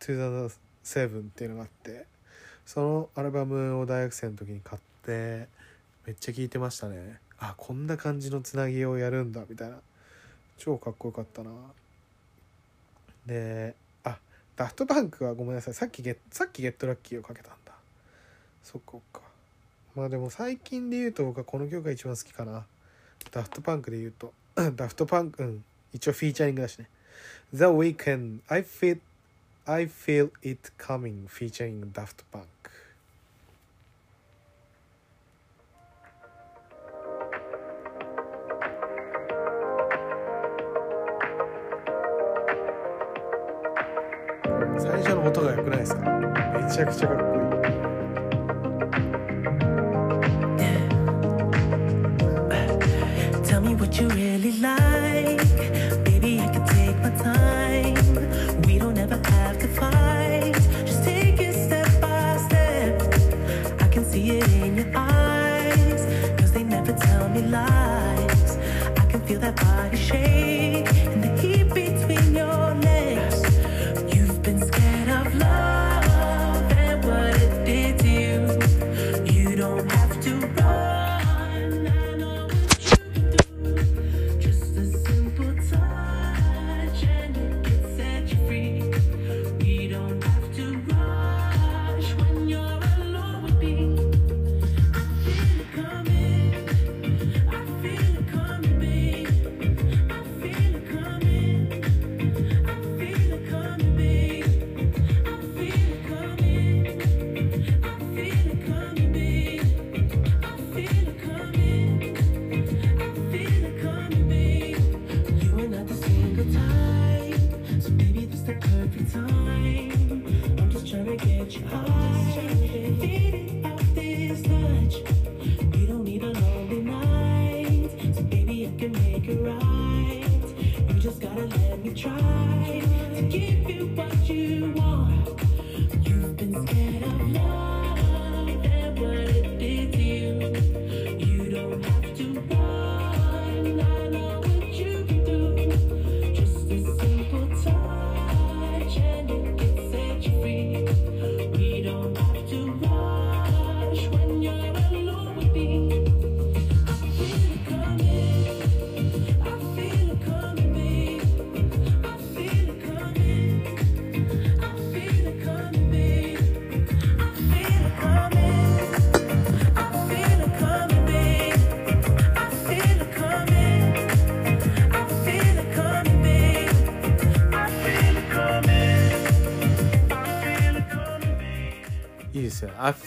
[0.00, 2.06] 2007」 っていうのがあって
[2.66, 5.46] そのアルバムを大学生の時に買って
[6.04, 7.20] めっちゃ聴いてましたね。
[7.38, 9.78] あこんな感じのつなぎをやるんだみたいな。
[10.58, 11.52] 超かっこよかったな。
[13.24, 14.18] であ
[14.56, 15.74] ダフトパンクはごめんなさい。
[15.74, 17.63] さっきゲさっきゲットラッキーをかけたんだ
[18.64, 19.20] そっかそっか。
[19.94, 22.66] まあでも最近で言うと僕はこの曲が一番好きかな。
[23.30, 24.32] ダフトパンクで言うと。
[24.74, 25.64] ダフトパンクうん。
[25.92, 26.88] 一応フィーチャリングだしね。
[27.52, 28.98] The Weeknd I feel
[29.66, 32.44] I feel it coming featuring Daft Punk
[44.78, 46.00] 最初の音が良くないですか？
[46.10, 47.33] めちゃくちゃかっこいい。
[54.00, 54.83] You really like.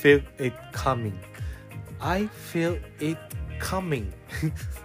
[0.07, 1.13] Feel it coming.
[1.99, 3.17] I feel it
[3.59, 4.07] coming.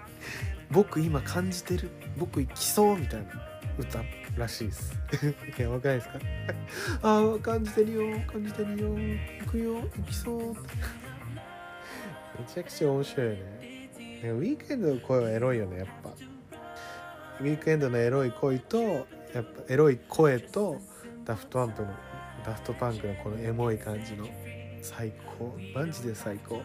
[0.71, 1.91] 僕今感じてる。
[2.19, 3.29] 僕行きそうみたいな
[3.79, 4.03] 歌
[4.37, 4.99] らしいです。
[5.59, 6.19] いやわかんないですか？
[7.03, 8.21] あー感じてるよ。
[8.27, 8.89] 感じてるよ。
[9.45, 9.75] 行くよ。
[9.81, 10.55] 行きそう。
[10.55, 10.55] め
[12.53, 13.41] ちゃくちゃ面白いよね。
[14.23, 16.11] ねウィークエンドの声はエロいよねやっぱ。
[17.41, 20.81] ウィークエンドのエロい声とやっぱエロい声と
[21.25, 21.95] ダフトパンプの
[22.45, 24.27] ダフトパンクのこのエモい感じの。
[24.83, 25.57] 最高。
[25.73, 26.61] マジで最高。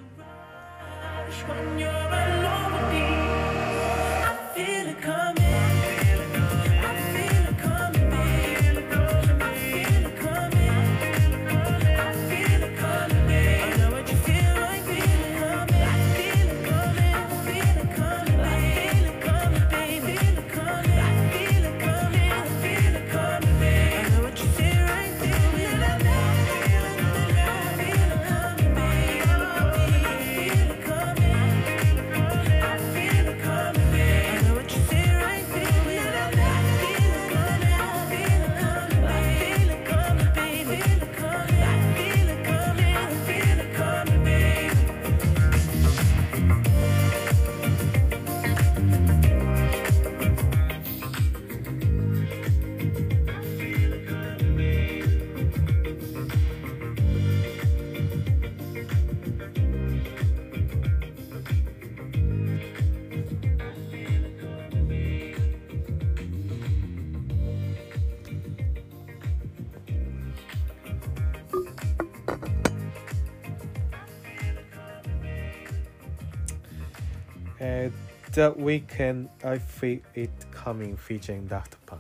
[78.38, 81.98] The Weekend I Feel It Coming featuring Daft Punk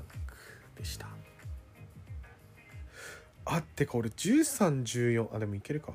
[0.77, 1.07] でした。
[3.43, 5.93] あってか俺1314あでもいけるか。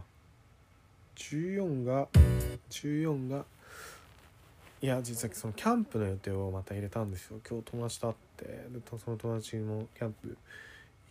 [1.15, 2.09] 14が
[2.71, 3.45] 14が
[4.81, 7.39] いや実はそのキャンプの予定をまた入れたんですよ。
[7.49, 8.45] 今日友達と会って。
[8.45, 10.37] でその友達もキャンプ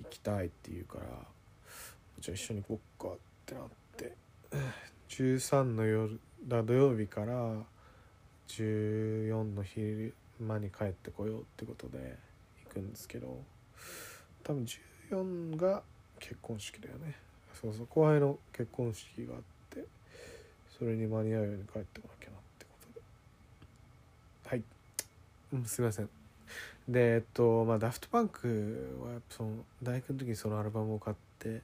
[0.03, 1.05] 行きたいって言うから
[2.19, 3.63] じゃあ一緒に行こっかってなっ
[3.95, 4.13] て。
[5.07, 7.63] 13の夜だ土曜日から
[8.51, 12.17] 14の昼間に帰ってこようってことで
[12.65, 13.37] 行くんですけど
[14.43, 14.65] 多分
[15.09, 15.83] 14が
[16.19, 17.15] 結婚式だよね。
[17.59, 19.85] そうそう後輩の結婚式があって
[20.77, 23.05] それに間に合うように帰ってこなきゃなってことで。
[24.49, 24.63] はい、
[25.53, 26.09] うん、すいません。
[26.89, 31.61] でえっとまあダフトパンクはやっぱその大学の時にそのアルバムを買って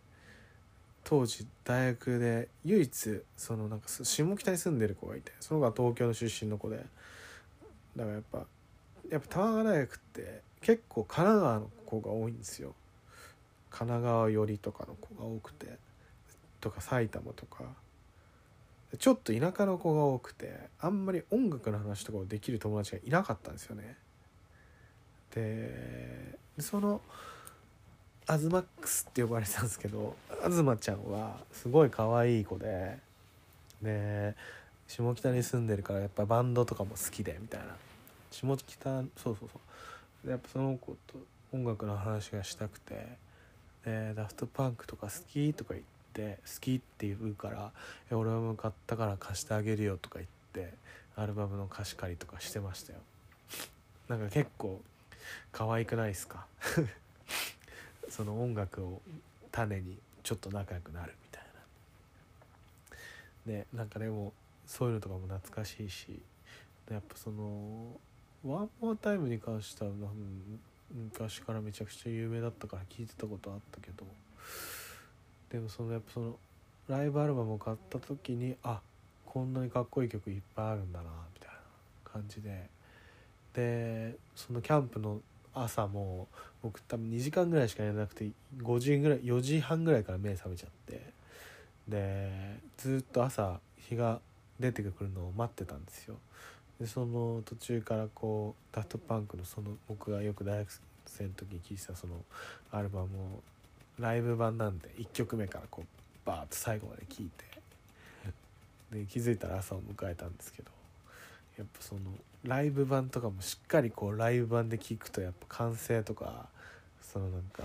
[1.09, 6.85] 当時大学で唯一そのなんか下北に住んでる子がいてその子は東京の出身の子で。
[7.95, 8.45] だからやっぱ
[9.09, 12.75] やっぱ玉川大学って結構神奈川の子が多いんですよ。
[13.69, 15.77] 神奈川寄りとかの子が多くて
[16.59, 17.63] とか埼玉とか。
[18.99, 23.95] ちょっと田舎の子が多くてあんまり音楽の話とかをできる友達がいなかったんですよね。
[25.33, 27.01] でその
[28.27, 30.15] アズマックスって呼ばれてたんですけど
[30.49, 32.97] 東ちゃんはすごい可愛い子で
[33.81, 34.35] で
[34.87, 37.67] 下北に住んでるからやっぱバンドとかも好きでみたいな。
[38.31, 39.59] 下北そうそうそ
[40.25, 40.29] う。
[40.29, 41.17] やっぱその子と
[41.53, 43.17] 音楽の話がしたくて
[43.85, 47.71] でダフトパンクとか好きとか言って好きって言うから
[48.11, 50.73] 「俺はもう買ったから貸してあげるよ」とか言って
[51.15, 52.99] アルバムの貸し借りとかしてましたよ。
[54.09, 54.81] なんか結構
[55.51, 56.45] 可愛くないですか？
[58.09, 59.01] その音楽を
[59.51, 61.43] 種にちょっと仲良くなるみたい
[63.47, 63.53] な。
[63.53, 64.33] ねなんかでも
[64.65, 66.19] そういうのとかも懐かしいし。
[66.91, 67.99] やっぱその
[68.45, 69.91] 「ワンモアタイムに関しては、
[70.89, 74.05] 昔からめちゃくちゃ有名だったから聞いてたことあったけど。
[75.49, 76.39] でもそのやっぱその
[76.87, 78.81] ライブアルバムを買った時にあ
[79.25, 81.55] こんなにかっこいい曲いっぱいあるんだなみたいな
[82.05, 82.69] 感じで。
[83.53, 85.19] でそのキャンプの
[85.63, 86.27] 朝も
[86.61, 91.17] 僕多分2時間ぐらいしか寝なくて5時ぐらい4時半ぐらいから目覚めちゃって。
[91.87, 94.19] でずっと朝日が
[94.59, 96.15] 出てくるのを待ってたんですよ。
[96.79, 100.67] でその途中からこうダフトパンクのその僕がよく大学
[101.05, 102.23] 生の時に聴いてたその
[102.71, 103.07] アルバムを
[103.99, 107.47] ライブ版なんで1曲目からこうバーッと最後まで聴いて。
[108.91, 110.71] で気づいたら朝を迎えたんですけど
[111.57, 112.01] やっぱその
[112.47, 116.47] ライブ版とかもしっかりこうライブ版で聴くとやっぱ完成とか
[117.01, 117.63] そのなんか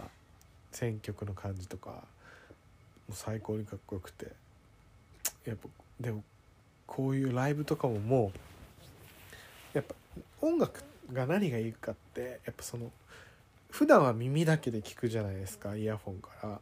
[0.73, 1.97] 選曲の感じとかも
[3.11, 4.43] う最高にかっこよくて。
[5.45, 5.69] やっぱ
[6.01, 6.23] でも
[6.87, 8.33] こういうライブとかもも
[9.75, 9.95] うやっぱ
[10.41, 12.91] 音楽が何がいいかってやっぱその
[13.71, 16.61] 普段は耳だけで聞くじゃないですかイヤフォンから。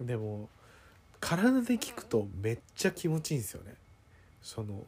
[0.00, 0.48] でも
[1.18, 3.74] 体で聞くとめっちゃ気持ちいいんですよね。
[4.42, 4.84] その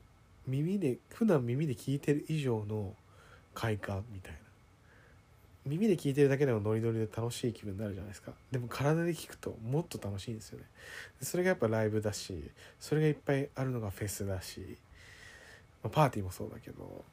[0.49, 2.95] 耳で普段耳で聞いてる以上の
[3.55, 4.39] 快感みたいな。
[5.67, 8.33] 耳で聞いてるだけでもノリノリで楽しい気分になるじゃないですか。
[8.51, 10.65] でも体で聞くともっと楽しいんですよね。
[11.21, 14.79] それがやっぱライブだしそれがいっぱいあるのがフェスだし、
[15.83, 17.05] まあ、パーティーもそうだけど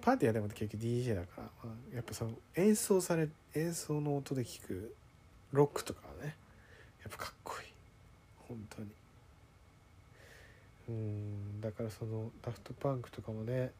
[0.00, 4.94] パーティーはでも結局 DJ だから、まあ、やっぱその演奏され演奏の音で聞く
[5.52, 6.36] ロックとかはね
[7.02, 7.68] やっぱかっこいい。
[8.48, 8.88] 本当に。
[10.88, 13.70] うんだからそのダフトパンクとかもね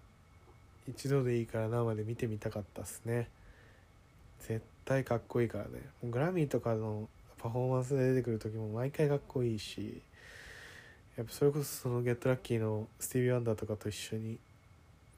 [0.89, 3.29] 一度でいいから生で見てみたかったっすね。
[4.41, 5.71] 絶対かっこいいからね。
[6.05, 10.01] グラミーとかのパフォーマンスで出てくる時も毎回かっこいいし
[11.17, 14.39] やっぱそれこそそのゲットラッキーのスティービー・ワンダーとかと一緒に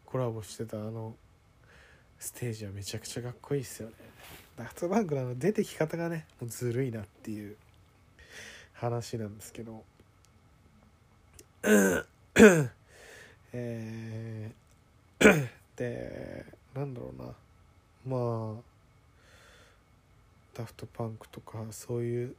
[0.07, 1.15] コラボしてたあの
[2.19, 3.95] ステージはめちゃくちゃかっこいいっすよね。
[4.57, 7.57] ダフトパンクのあの出てき方がねもうずるいなっていう
[8.75, 9.85] 話なんですけど。
[13.53, 17.35] えー でなんだろうな。
[18.07, 18.63] まあ
[20.57, 22.35] ダフトパンクとかそういう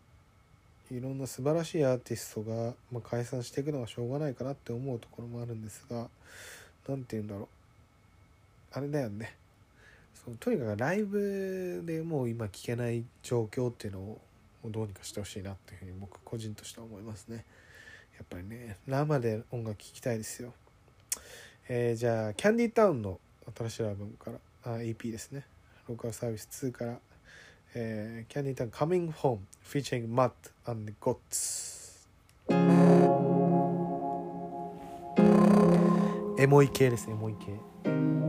[0.92, 6.10] いろんな素晴らしいアーティストが、まあ、解散していくのはしょうがないかなって思うところもあるんですが
[6.88, 7.48] 何て言うんだろう。
[8.74, 9.36] あれだよね。
[10.24, 14.22] そのとにかくライブでもう今聴けない状況っていうのを
[14.66, 17.46] どうにかしてほしいなっていうふうに僕個人としては思いますね。
[18.22, 20.54] やっぱりね生で音楽聴きたいですよ。
[21.68, 23.20] えーじゃあキャンディータウンの
[23.58, 25.44] 新しいアルバムからあ EP ですね。
[25.90, 27.00] ローカルサービス2から
[27.74, 30.32] えー、キャンディータウン Coming Home featuring Matt
[30.66, 32.06] and Gots
[36.38, 38.21] エモい系ですエモい系。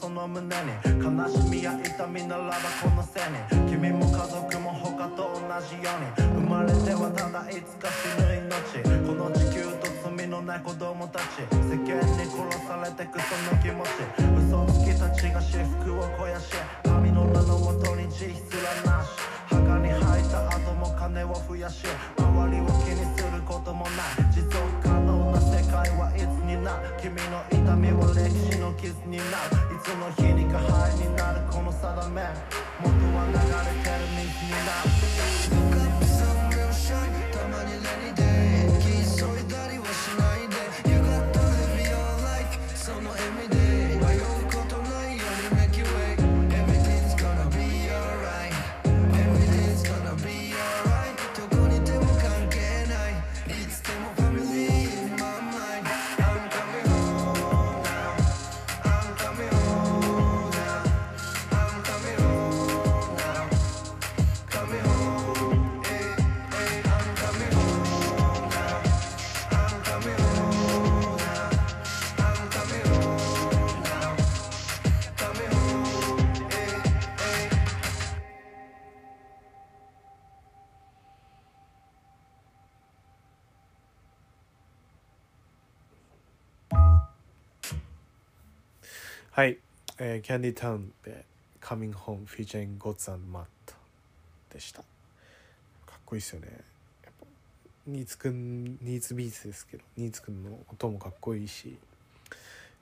[0.00, 0.70] その胸に
[1.02, 3.18] 悲しみや痛みならばこの背
[3.58, 14.06] に君も家族も他と同じように生まれてはただいつか死ぬ命この地球と罪のない子供たち世間に殺されてくその気持ち
[14.46, 16.46] 嘘つきたちが私服を肥やし
[16.84, 19.08] 神の名のもとに慈悲すらなし
[19.48, 21.82] 墓に入った後も金を増やし
[22.16, 24.27] 周りを気にすることもない。
[27.00, 29.30] 君の痛みは歴史の傷になる。
[29.72, 31.40] いつの日にか灰になる。
[31.48, 32.22] この定め。
[32.80, 35.67] 元は流れてる水になる。
[90.00, 91.24] えー、キャンディタウンで
[91.60, 93.46] Coming Home featuring Gods and Matt
[94.52, 94.82] でした。
[94.82, 94.84] か
[95.96, 96.46] っこいいっすよね。
[97.02, 97.26] やっぱ
[97.88, 101.76] ニーツくんニーツビーツですけどニーツくんの音もかっこいいし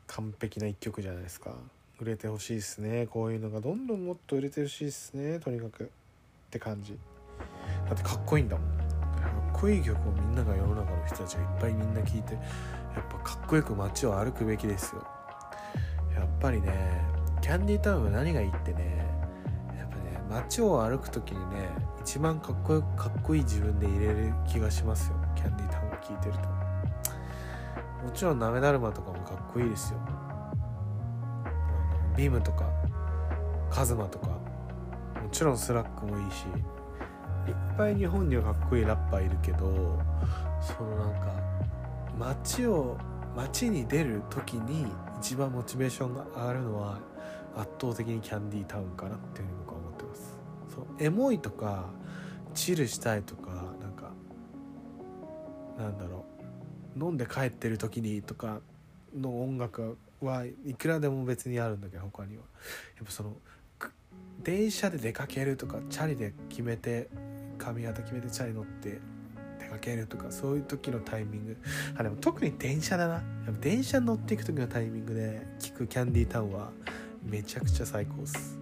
[0.08, 1.54] 完璧な一曲じゃないですか。
[1.98, 3.06] 売れてほしいですね。
[3.06, 3.62] こういうのが。
[3.62, 5.40] どんどんもっと売れてほしいですね。
[5.40, 5.84] とにかく。
[5.84, 5.86] っ
[6.50, 6.98] て感じ。
[7.86, 8.76] だってかっこいいんだもん。
[8.76, 8.84] か
[9.58, 12.40] っこいい曲をみんなが世の中の人たちがいっぱいみんな聴いてや
[13.00, 15.15] っぱかっこよく街を歩くべきですよ。
[16.16, 16.72] やっぱりね
[17.40, 19.06] KANDYTOWN は何がいいってね
[19.78, 21.68] やっぱね街を歩く時にね
[22.00, 25.16] 一番かっこよくかっこいい自分でいれる気がしますよ。
[25.34, 26.38] KANDYTOWN を聴いてると。
[28.04, 29.98] もちろん舐達麻とかもかっこいいですよ。
[32.16, 32.70] BIM とか
[33.70, 34.28] カズマとか。
[34.28, 36.46] もちろん5lack もいいし。
[37.48, 39.98] いっぱい日本にはかっこいいラッパーいるけど
[40.60, 41.32] そのなんか
[42.18, 42.96] 街を
[43.36, 44.86] 街に出る時に
[45.18, 46.98] 一番モチベーションが上がるのは
[47.54, 50.38] 圧倒的にキャンディータウンかなっていうふうに僕は思ってます。
[50.74, 51.90] そうエモいとか
[52.54, 54.12] チルしたいとかなんか
[55.78, 56.24] なんだろ
[56.98, 58.60] う飲んで帰ってる時にとか
[59.14, 62.42] の音楽はいくらでも別にあるんだけど他には。
[62.96, 63.36] やっぱその
[64.42, 67.08] 電車で出かけるとかチャリで決めて
[67.58, 69.00] 髪型決めてチャリ乗って
[69.66, 71.56] 出かけるとかそういう時のタイミング。
[71.96, 73.14] あでも特に電車だな。
[73.14, 76.70] やっぱ電車乗っていく時のタイミングで聴くキャンディータウンは
[77.22, 78.58] めちゃくちゃ最高っす。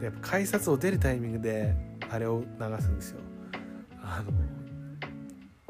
[0.00, 1.74] でやっぱ改札を出るタイミングで
[2.10, 3.20] あれを流すんですよ。
[4.02, 4.32] あの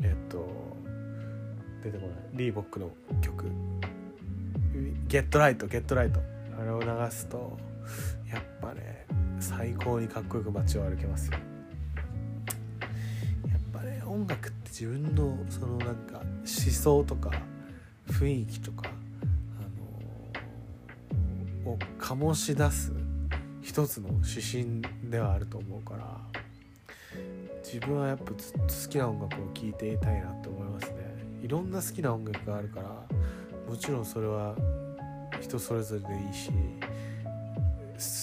[0.02, 0.46] えっと
[1.82, 2.16] 出てこない。
[2.32, 2.90] リーボックの
[3.20, 3.44] 曲
[5.06, 6.20] 「ゲットライトゲットライト」
[6.58, 7.58] あれを流すと
[8.32, 9.06] やっぱね
[9.38, 11.38] 最高にかっこよく街を歩けますよ。
[14.06, 17.30] 音楽って自分のそのなんか思想とか
[18.08, 18.90] 雰囲気とか、
[19.58, 19.62] あ
[21.64, 22.92] のを醸し出す
[23.62, 26.18] 一つの指針ではあると思うから
[27.64, 31.14] 自分はやっぱずっと好きな音楽を聴いていたいなって思いますね。
[31.42, 32.88] いろんな好きな音楽があるから
[33.68, 34.54] もちろんそれは
[35.40, 36.50] 人それぞれでいいし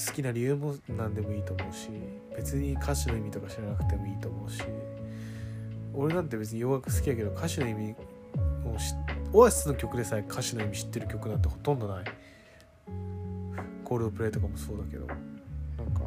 [0.08, 1.90] 好きな理由も何でもいいと思うし
[2.36, 4.64] 別に歌詞の意味とか知らなくてもいいと思うし
[5.94, 7.96] 俺なんて別に洋楽好きやけど歌詞の意味
[8.66, 8.96] を知
[9.34, 12.06] オアシスの曲でさえ歌詞の意味知ってる曲なんてほとんどない。
[13.84, 15.06] コールドプレイとかもそうだけど。
[15.06, 16.02] なんか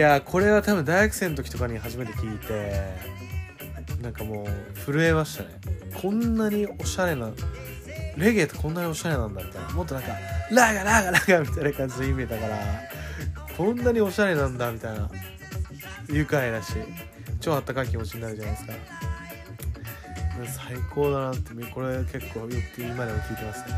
[0.00, 2.82] やこれは多分大学生の時とかに初めて聞いて
[4.02, 4.46] なんかもう
[4.78, 5.50] 震えましたね。
[6.00, 7.30] こんなにおしゃれな
[8.16, 9.68] レゲエってこんなにおしゃれなんだみたいな。
[9.70, 10.10] もっとなんか
[10.50, 12.58] ラガラガラガみたいな感じのイメージだから
[13.56, 15.10] こんなにおしゃれなんだみたいな。
[16.08, 16.72] 愉快だし
[17.40, 18.72] 超あったかい気持ちになるじゃないですか。
[20.66, 23.74] 最高だなってこれ結構よく今でも聞いてますね。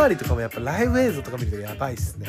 [0.00, 2.26] ブ・マーリーとかもやっぱライブ映像とか見るとやばいっすね。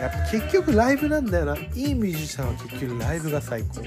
[0.00, 1.56] やっぱ結局ライブなんだよな。
[1.56, 3.80] いいミュージシャンは結局ライブが最高。
[3.82, 3.84] い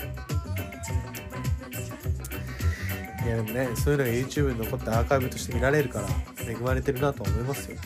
[3.27, 6.07] やでもねそういうのが YouTube に残ってアーカイブとして見られるから
[6.43, 7.77] 恵まれてるなと思いますよ。
[7.77, 7.83] ね。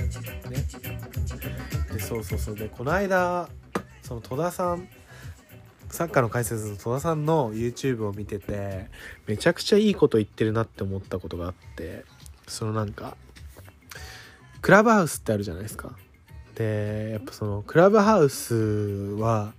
[1.91, 2.55] でそうそうそう。
[2.55, 3.49] でこの間
[4.01, 4.87] その戸田さん
[5.89, 8.89] サッカーの解説の戸田さんの YouTube を見てて
[9.27, 12.05] めちゃくちゃいいこと言ってるなって思ったことがあって
[12.47, 13.17] そのなんか
[14.65, 15.91] クラブハウスってあるじゃないですか。
[16.55, 18.55] でやっぱそのクラブハウス
[19.19, 19.53] は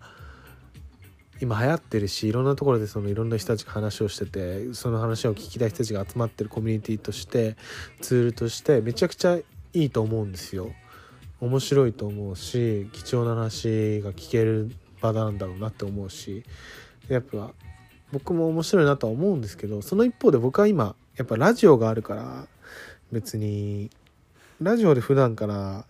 [1.40, 7.56] 今流行ってるしいろんなところでそのいろんな人たちが話をしててその話を聞きたい人たちが集まってるコミュニティとして
[8.00, 9.44] ツールとしてめちゃくちゃい
[9.74, 10.72] いと思うんですよ。
[11.40, 16.42] 面白いと思うし貴重な話が聞ける場なんだろうなって思うし。
[17.06, 17.52] やっぱ
[18.10, 22.48] 僕も面白いなとは思うんですけどその一方で僕は今やっぱラジオがあるから
[23.12, 23.88] 別に
[24.60, 25.84] ラジオで普段から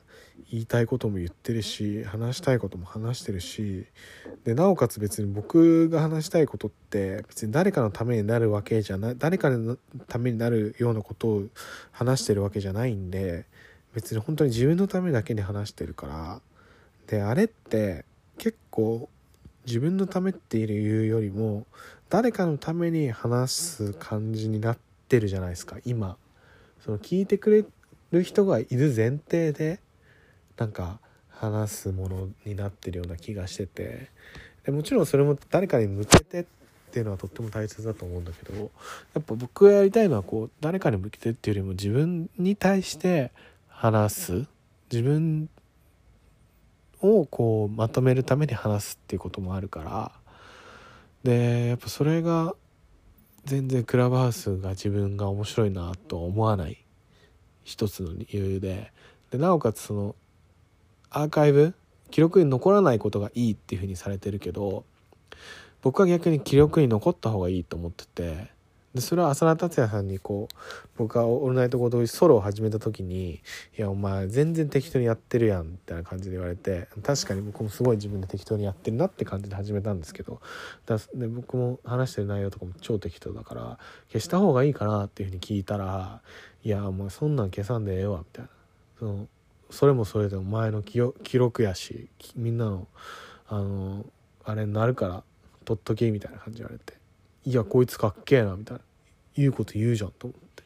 [0.50, 3.86] 言いたいことも言ってるし話したいことも話してるし
[4.44, 9.76] でなおかつ別に僕が話したいことって別に誰かのためになるわけじゃない誰かの
[10.08, 11.42] ためになるようなことを
[11.92, 13.44] 話してるわけじゃないんで
[13.94, 16.40] 別に本当に自分のためだけに話してるから。
[17.06, 18.04] であれって
[18.36, 19.08] 結構
[19.64, 21.66] 自分のためっていうよりも
[22.10, 26.16] 誰かのために話す感じになってるじゃないですか今。
[26.84, 27.64] その聞いてくれ
[28.16, 29.80] る人がいる前提で
[30.56, 34.10] なんか話すものになってるような気がしてて
[34.64, 36.44] でもちろんそれも誰かに向けてっ
[36.90, 43.32] ていうのはとっても大切だと思うんだけどやっぱ僕がやりたいのはこう誰かに向けてっていうよりも自分に対して
[43.68, 44.46] 話す。
[44.90, 45.50] 自分
[47.00, 50.12] をこうまとめるために話すっていうこともあるから。
[51.22, 52.54] でやっぱそれが
[53.44, 56.85] 全然クラブハウスが自分が面白いなとは思わない。
[57.66, 58.92] 一つの理由で。
[59.30, 60.14] でなおかつその
[61.10, 61.74] アーカイブ
[62.10, 64.84] 記録に残らないことがいいっていうふうにされてるけど
[65.82, 68.56] 僕は逆に記録に残った方がいいと思ってて
[68.94, 70.56] でそれは浅田達也さんにこう
[70.96, 73.42] 僕が「オールナイトゴードソロを始めた時に
[73.76, 80.40] 「いやお前全然適当にやってるやん」みたいな感じで言われて確かに僕もすごい自分で適当にやってるなって感じで始めたんですけど
[80.86, 86.22] だで僕も話してる内容とかも超適当だから消した方がいいかなっていうふうに聞いたら
[86.66, 88.50] 「いやお前そんなん消さんでええわ」みたいな。
[88.98, 89.28] その
[89.70, 92.88] それもそれでお前の記記録やしみんなの
[93.46, 94.04] あの
[94.44, 95.22] あれになるから
[95.64, 96.94] 取っとけみたいな感じ言われて
[97.46, 98.84] 「いやこいつかっけえな」みたいな。
[99.36, 100.62] 言うこと言うじゃんと思って、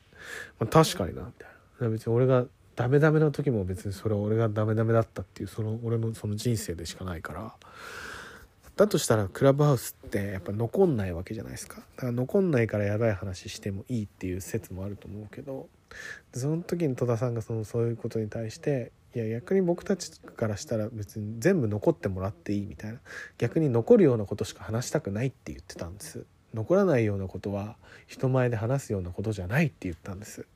[0.61, 1.49] まあ、確かになみたい
[1.81, 1.89] な。
[1.91, 2.47] 別に俺が
[2.77, 7.55] ダメダメな時も別にそれは俺がダメダメだったっていうその俺のその人生でしかないから。
[8.77, 11.77] だとしたらクラブハウスってやっぱ残んないわけじゃないですか。
[11.77, 15.69] だから残んないからやばい話してもいいっていう説もあると思うけど。
[16.33, 23.01] その時に戸田さんがそのそういうことに対していや逆に僕たちからしたら別に全部残ってもらっていいみたいな。
[23.39, 26.25] 逆に残るようなことしか話したくないって言ってたんです。
[26.55, 27.77] 残らないようなことは
[28.07, 30.47] 人前で話すようなことじゃないって言ったんです。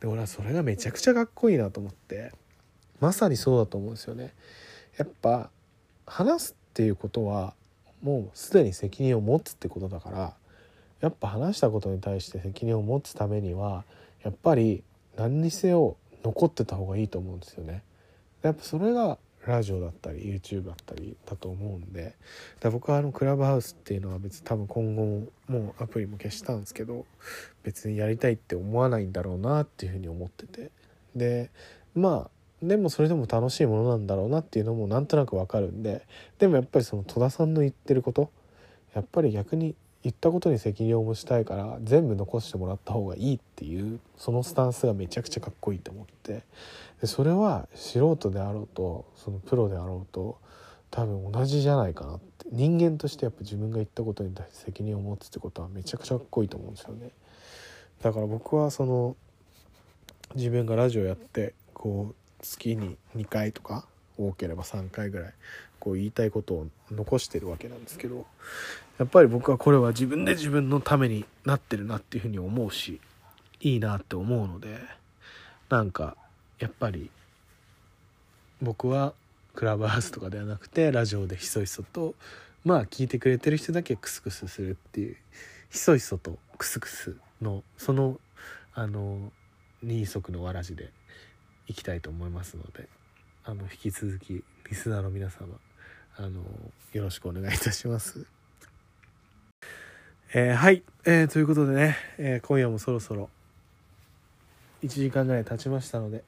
[0.00, 2.32] で俺はそれがめちゃくちゃかっこいいなと思って。
[3.00, 4.32] まさにそうだと思うんですよね。
[4.98, 5.50] やっぱ
[6.06, 7.54] 話すっていうことは
[8.02, 10.34] もうすでに責任を持つってことだから
[11.00, 13.84] やっぱ話したことに対して責任を持つためには
[14.24, 14.82] やっぱり
[15.16, 17.82] 何にせよ残ってた方がいいと思うんですよね。
[18.42, 22.14] やっぱそれがラジオだったり YouTube だったりだと思うんで。
[22.60, 27.04] だ僕はあのクラブハウスっていうのは別に多分今後ももうアプリも消したんですけど
[27.62, 30.70] 別にやりたいって思わないんだろうなっていうふうに思ってて。
[31.14, 31.50] で
[31.94, 36.06] まあでもそれでも楽しいものなんだろうなっていうのもなんとなくわかるんで。
[36.38, 38.30] でもやっぱりその戸田さんの言ってること
[38.94, 46.42] やっぱり逆に言ったことに責任を持ちたいから全部残してもらった方がいいっていうそのスタンスがめちゃくちゃかっこいいと思って。
[47.00, 50.38] でそれは素人であろうとそのプロであろうと
[50.90, 52.34] 多分同じじゃないかなって。
[52.52, 57.10] 人間としてやっぱ自分が言ったことに対して責任を持つってことはめちゃくちゃかっこいいと思うんですよね。
[58.02, 59.16] だから僕はその
[60.34, 63.86] 自分がラジオやってこう月に2回とか
[64.18, 65.32] 多ければ3回ぐらい
[65.80, 68.26] こう言いたいことを残してるわけなんですけど
[68.98, 73.00] やっぱり僕はこれは自分で自分のためになってるなっていうふうに思うし
[73.60, 74.78] いいなって思うので
[75.68, 76.16] なんか
[76.58, 77.10] やっぱり
[78.62, 79.14] 僕は
[79.54, 82.14] クラブハウスとかではなくてラジオでひそひそと
[82.64, 85.16] まあ聞いてくれてる人だけクスクスするっていう
[85.70, 88.20] ひそひそとクスクスのその
[88.74, 89.32] あの
[89.82, 90.90] 二足のわらじで
[91.66, 92.88] いきたいと思いますので
[93.44, 95.48] あの引き続きリスナーの皆様
[96.16, 96.42] あの
[96.92, 98.33] よろしくお願いいたします。
[100.36, 103.30] えーはい、えーということでね、えー今夜もそろそろ
[104.82, 106.24] 1時間ぐらい経ちましたので、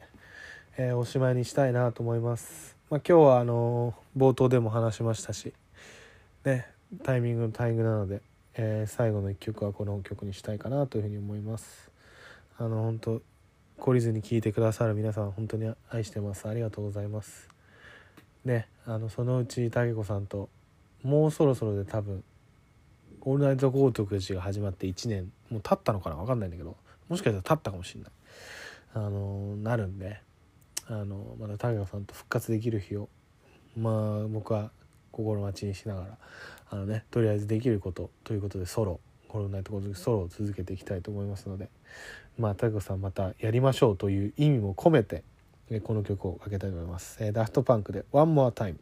[0.78, 2.76] えおしまいにしたいなと思います。
[2.88, 5.52] まあ、今日はあの冒頭でも話しましたし、
[6.44, 6.68] ね、
[7.02, 8.22] タイミングのタイミングなので、
[8.54, 11.90] え最後の1曲はこの曲にしたいかなというふうに思います。
[12.58, 13.22] あの本当
[13.80, 17.48] 懲りずに聴いてくださる皆さん本当に愛してますありがとうございます
[18.44, 20.48] ねあのそのうち武子さんと
[21.02, 22.22] もうそろそろで多分
[23.26, 26.76] 「オールナイト豪徳寺」が始まって1年もう経ったのかな分かんないんだけど
[27.08, 28.12] もしかしたら経ったかもしれない
[28.94, 30.20] あのなるんで
[30.86, 33.10] あのまた武子さんと復活できる日を
[33.76, 34.70] まあ僕は
[35.12, 36.18] 心待ちにしながら
[36.70, 41.68] あのねとりあえずできることということでソロ「オールナイト豪徳寺」ソロを続けていきたいと思いますので
[42.38, 45.24] まあ、タコさんまたやりましょうという意味も込めて、
[45.84, 47.16] この曲をかけたいと思います。
[47.20, 48.76] えーダフトパンクで「One More Time」。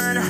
[0.00, 0.23] burn.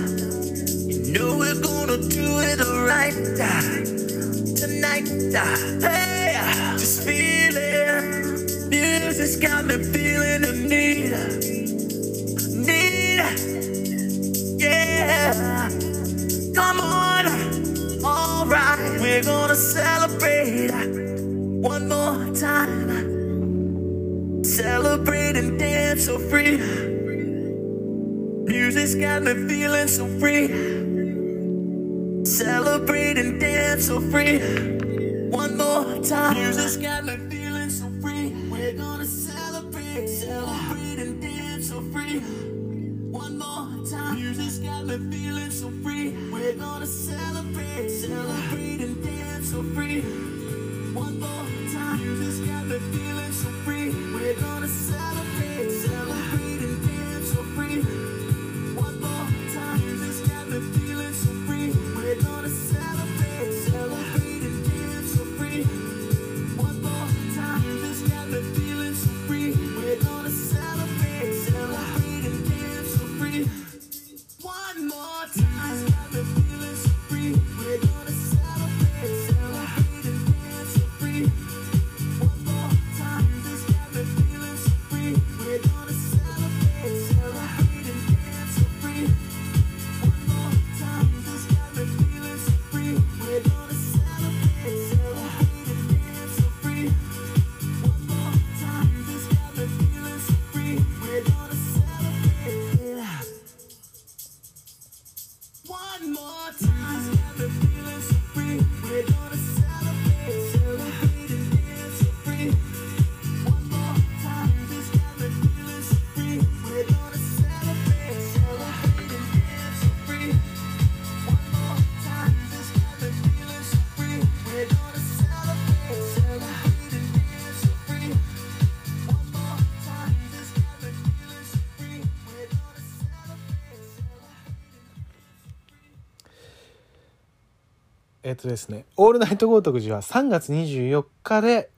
[138.44, 141.70] とですね「オールナイト豪徳寺」は3月24日で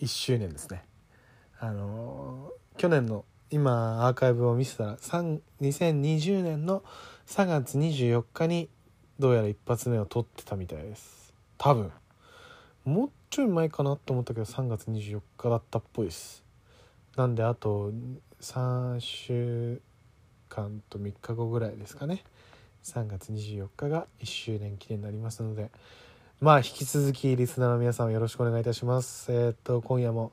[0.00, 0.84] 1周年ですね。
[1.58, 6.82] あのー去年の今アーカイブを見せたら2020年の
[7.26, 8.70] 3月24日に
[9.18, 11.34] どうやら一発目を撮ってたみたいです。
[11.58, 11.92] 多分。
[12.84, 16.44] もうちょい前かなと思ったけど3月24日だったっぽいです。
[17.16, 17.92] なんであと
[18.40, 19.82] 3週
[20.48, 22.24] 間と3日後ぐらいですかね。
[22.84, 25.70] 3月24日が1周年記念になりますので
[26.40, 29.30] まあ引き続きリスナーの皆さんよろしくお願いいたします。
[29.32, 30.32] えーっと今夜も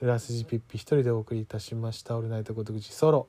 [0.00, 3.26] 裏筋ピッピ一人でお送りいたしました「オールナイトごとくじソロ」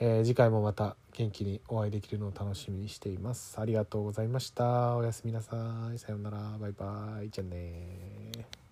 [0.00, 3.60] えー次回もまた元気にお会いできるのを楽しみにしています。
[3.60, 4.96] ありがとうございました。
[4.96, 5.98] おやすみなさい。
[5.98, 6.58] さようなら。
[6.58, 7.30] バイバイ。
[7.30, 8.63] じゃあね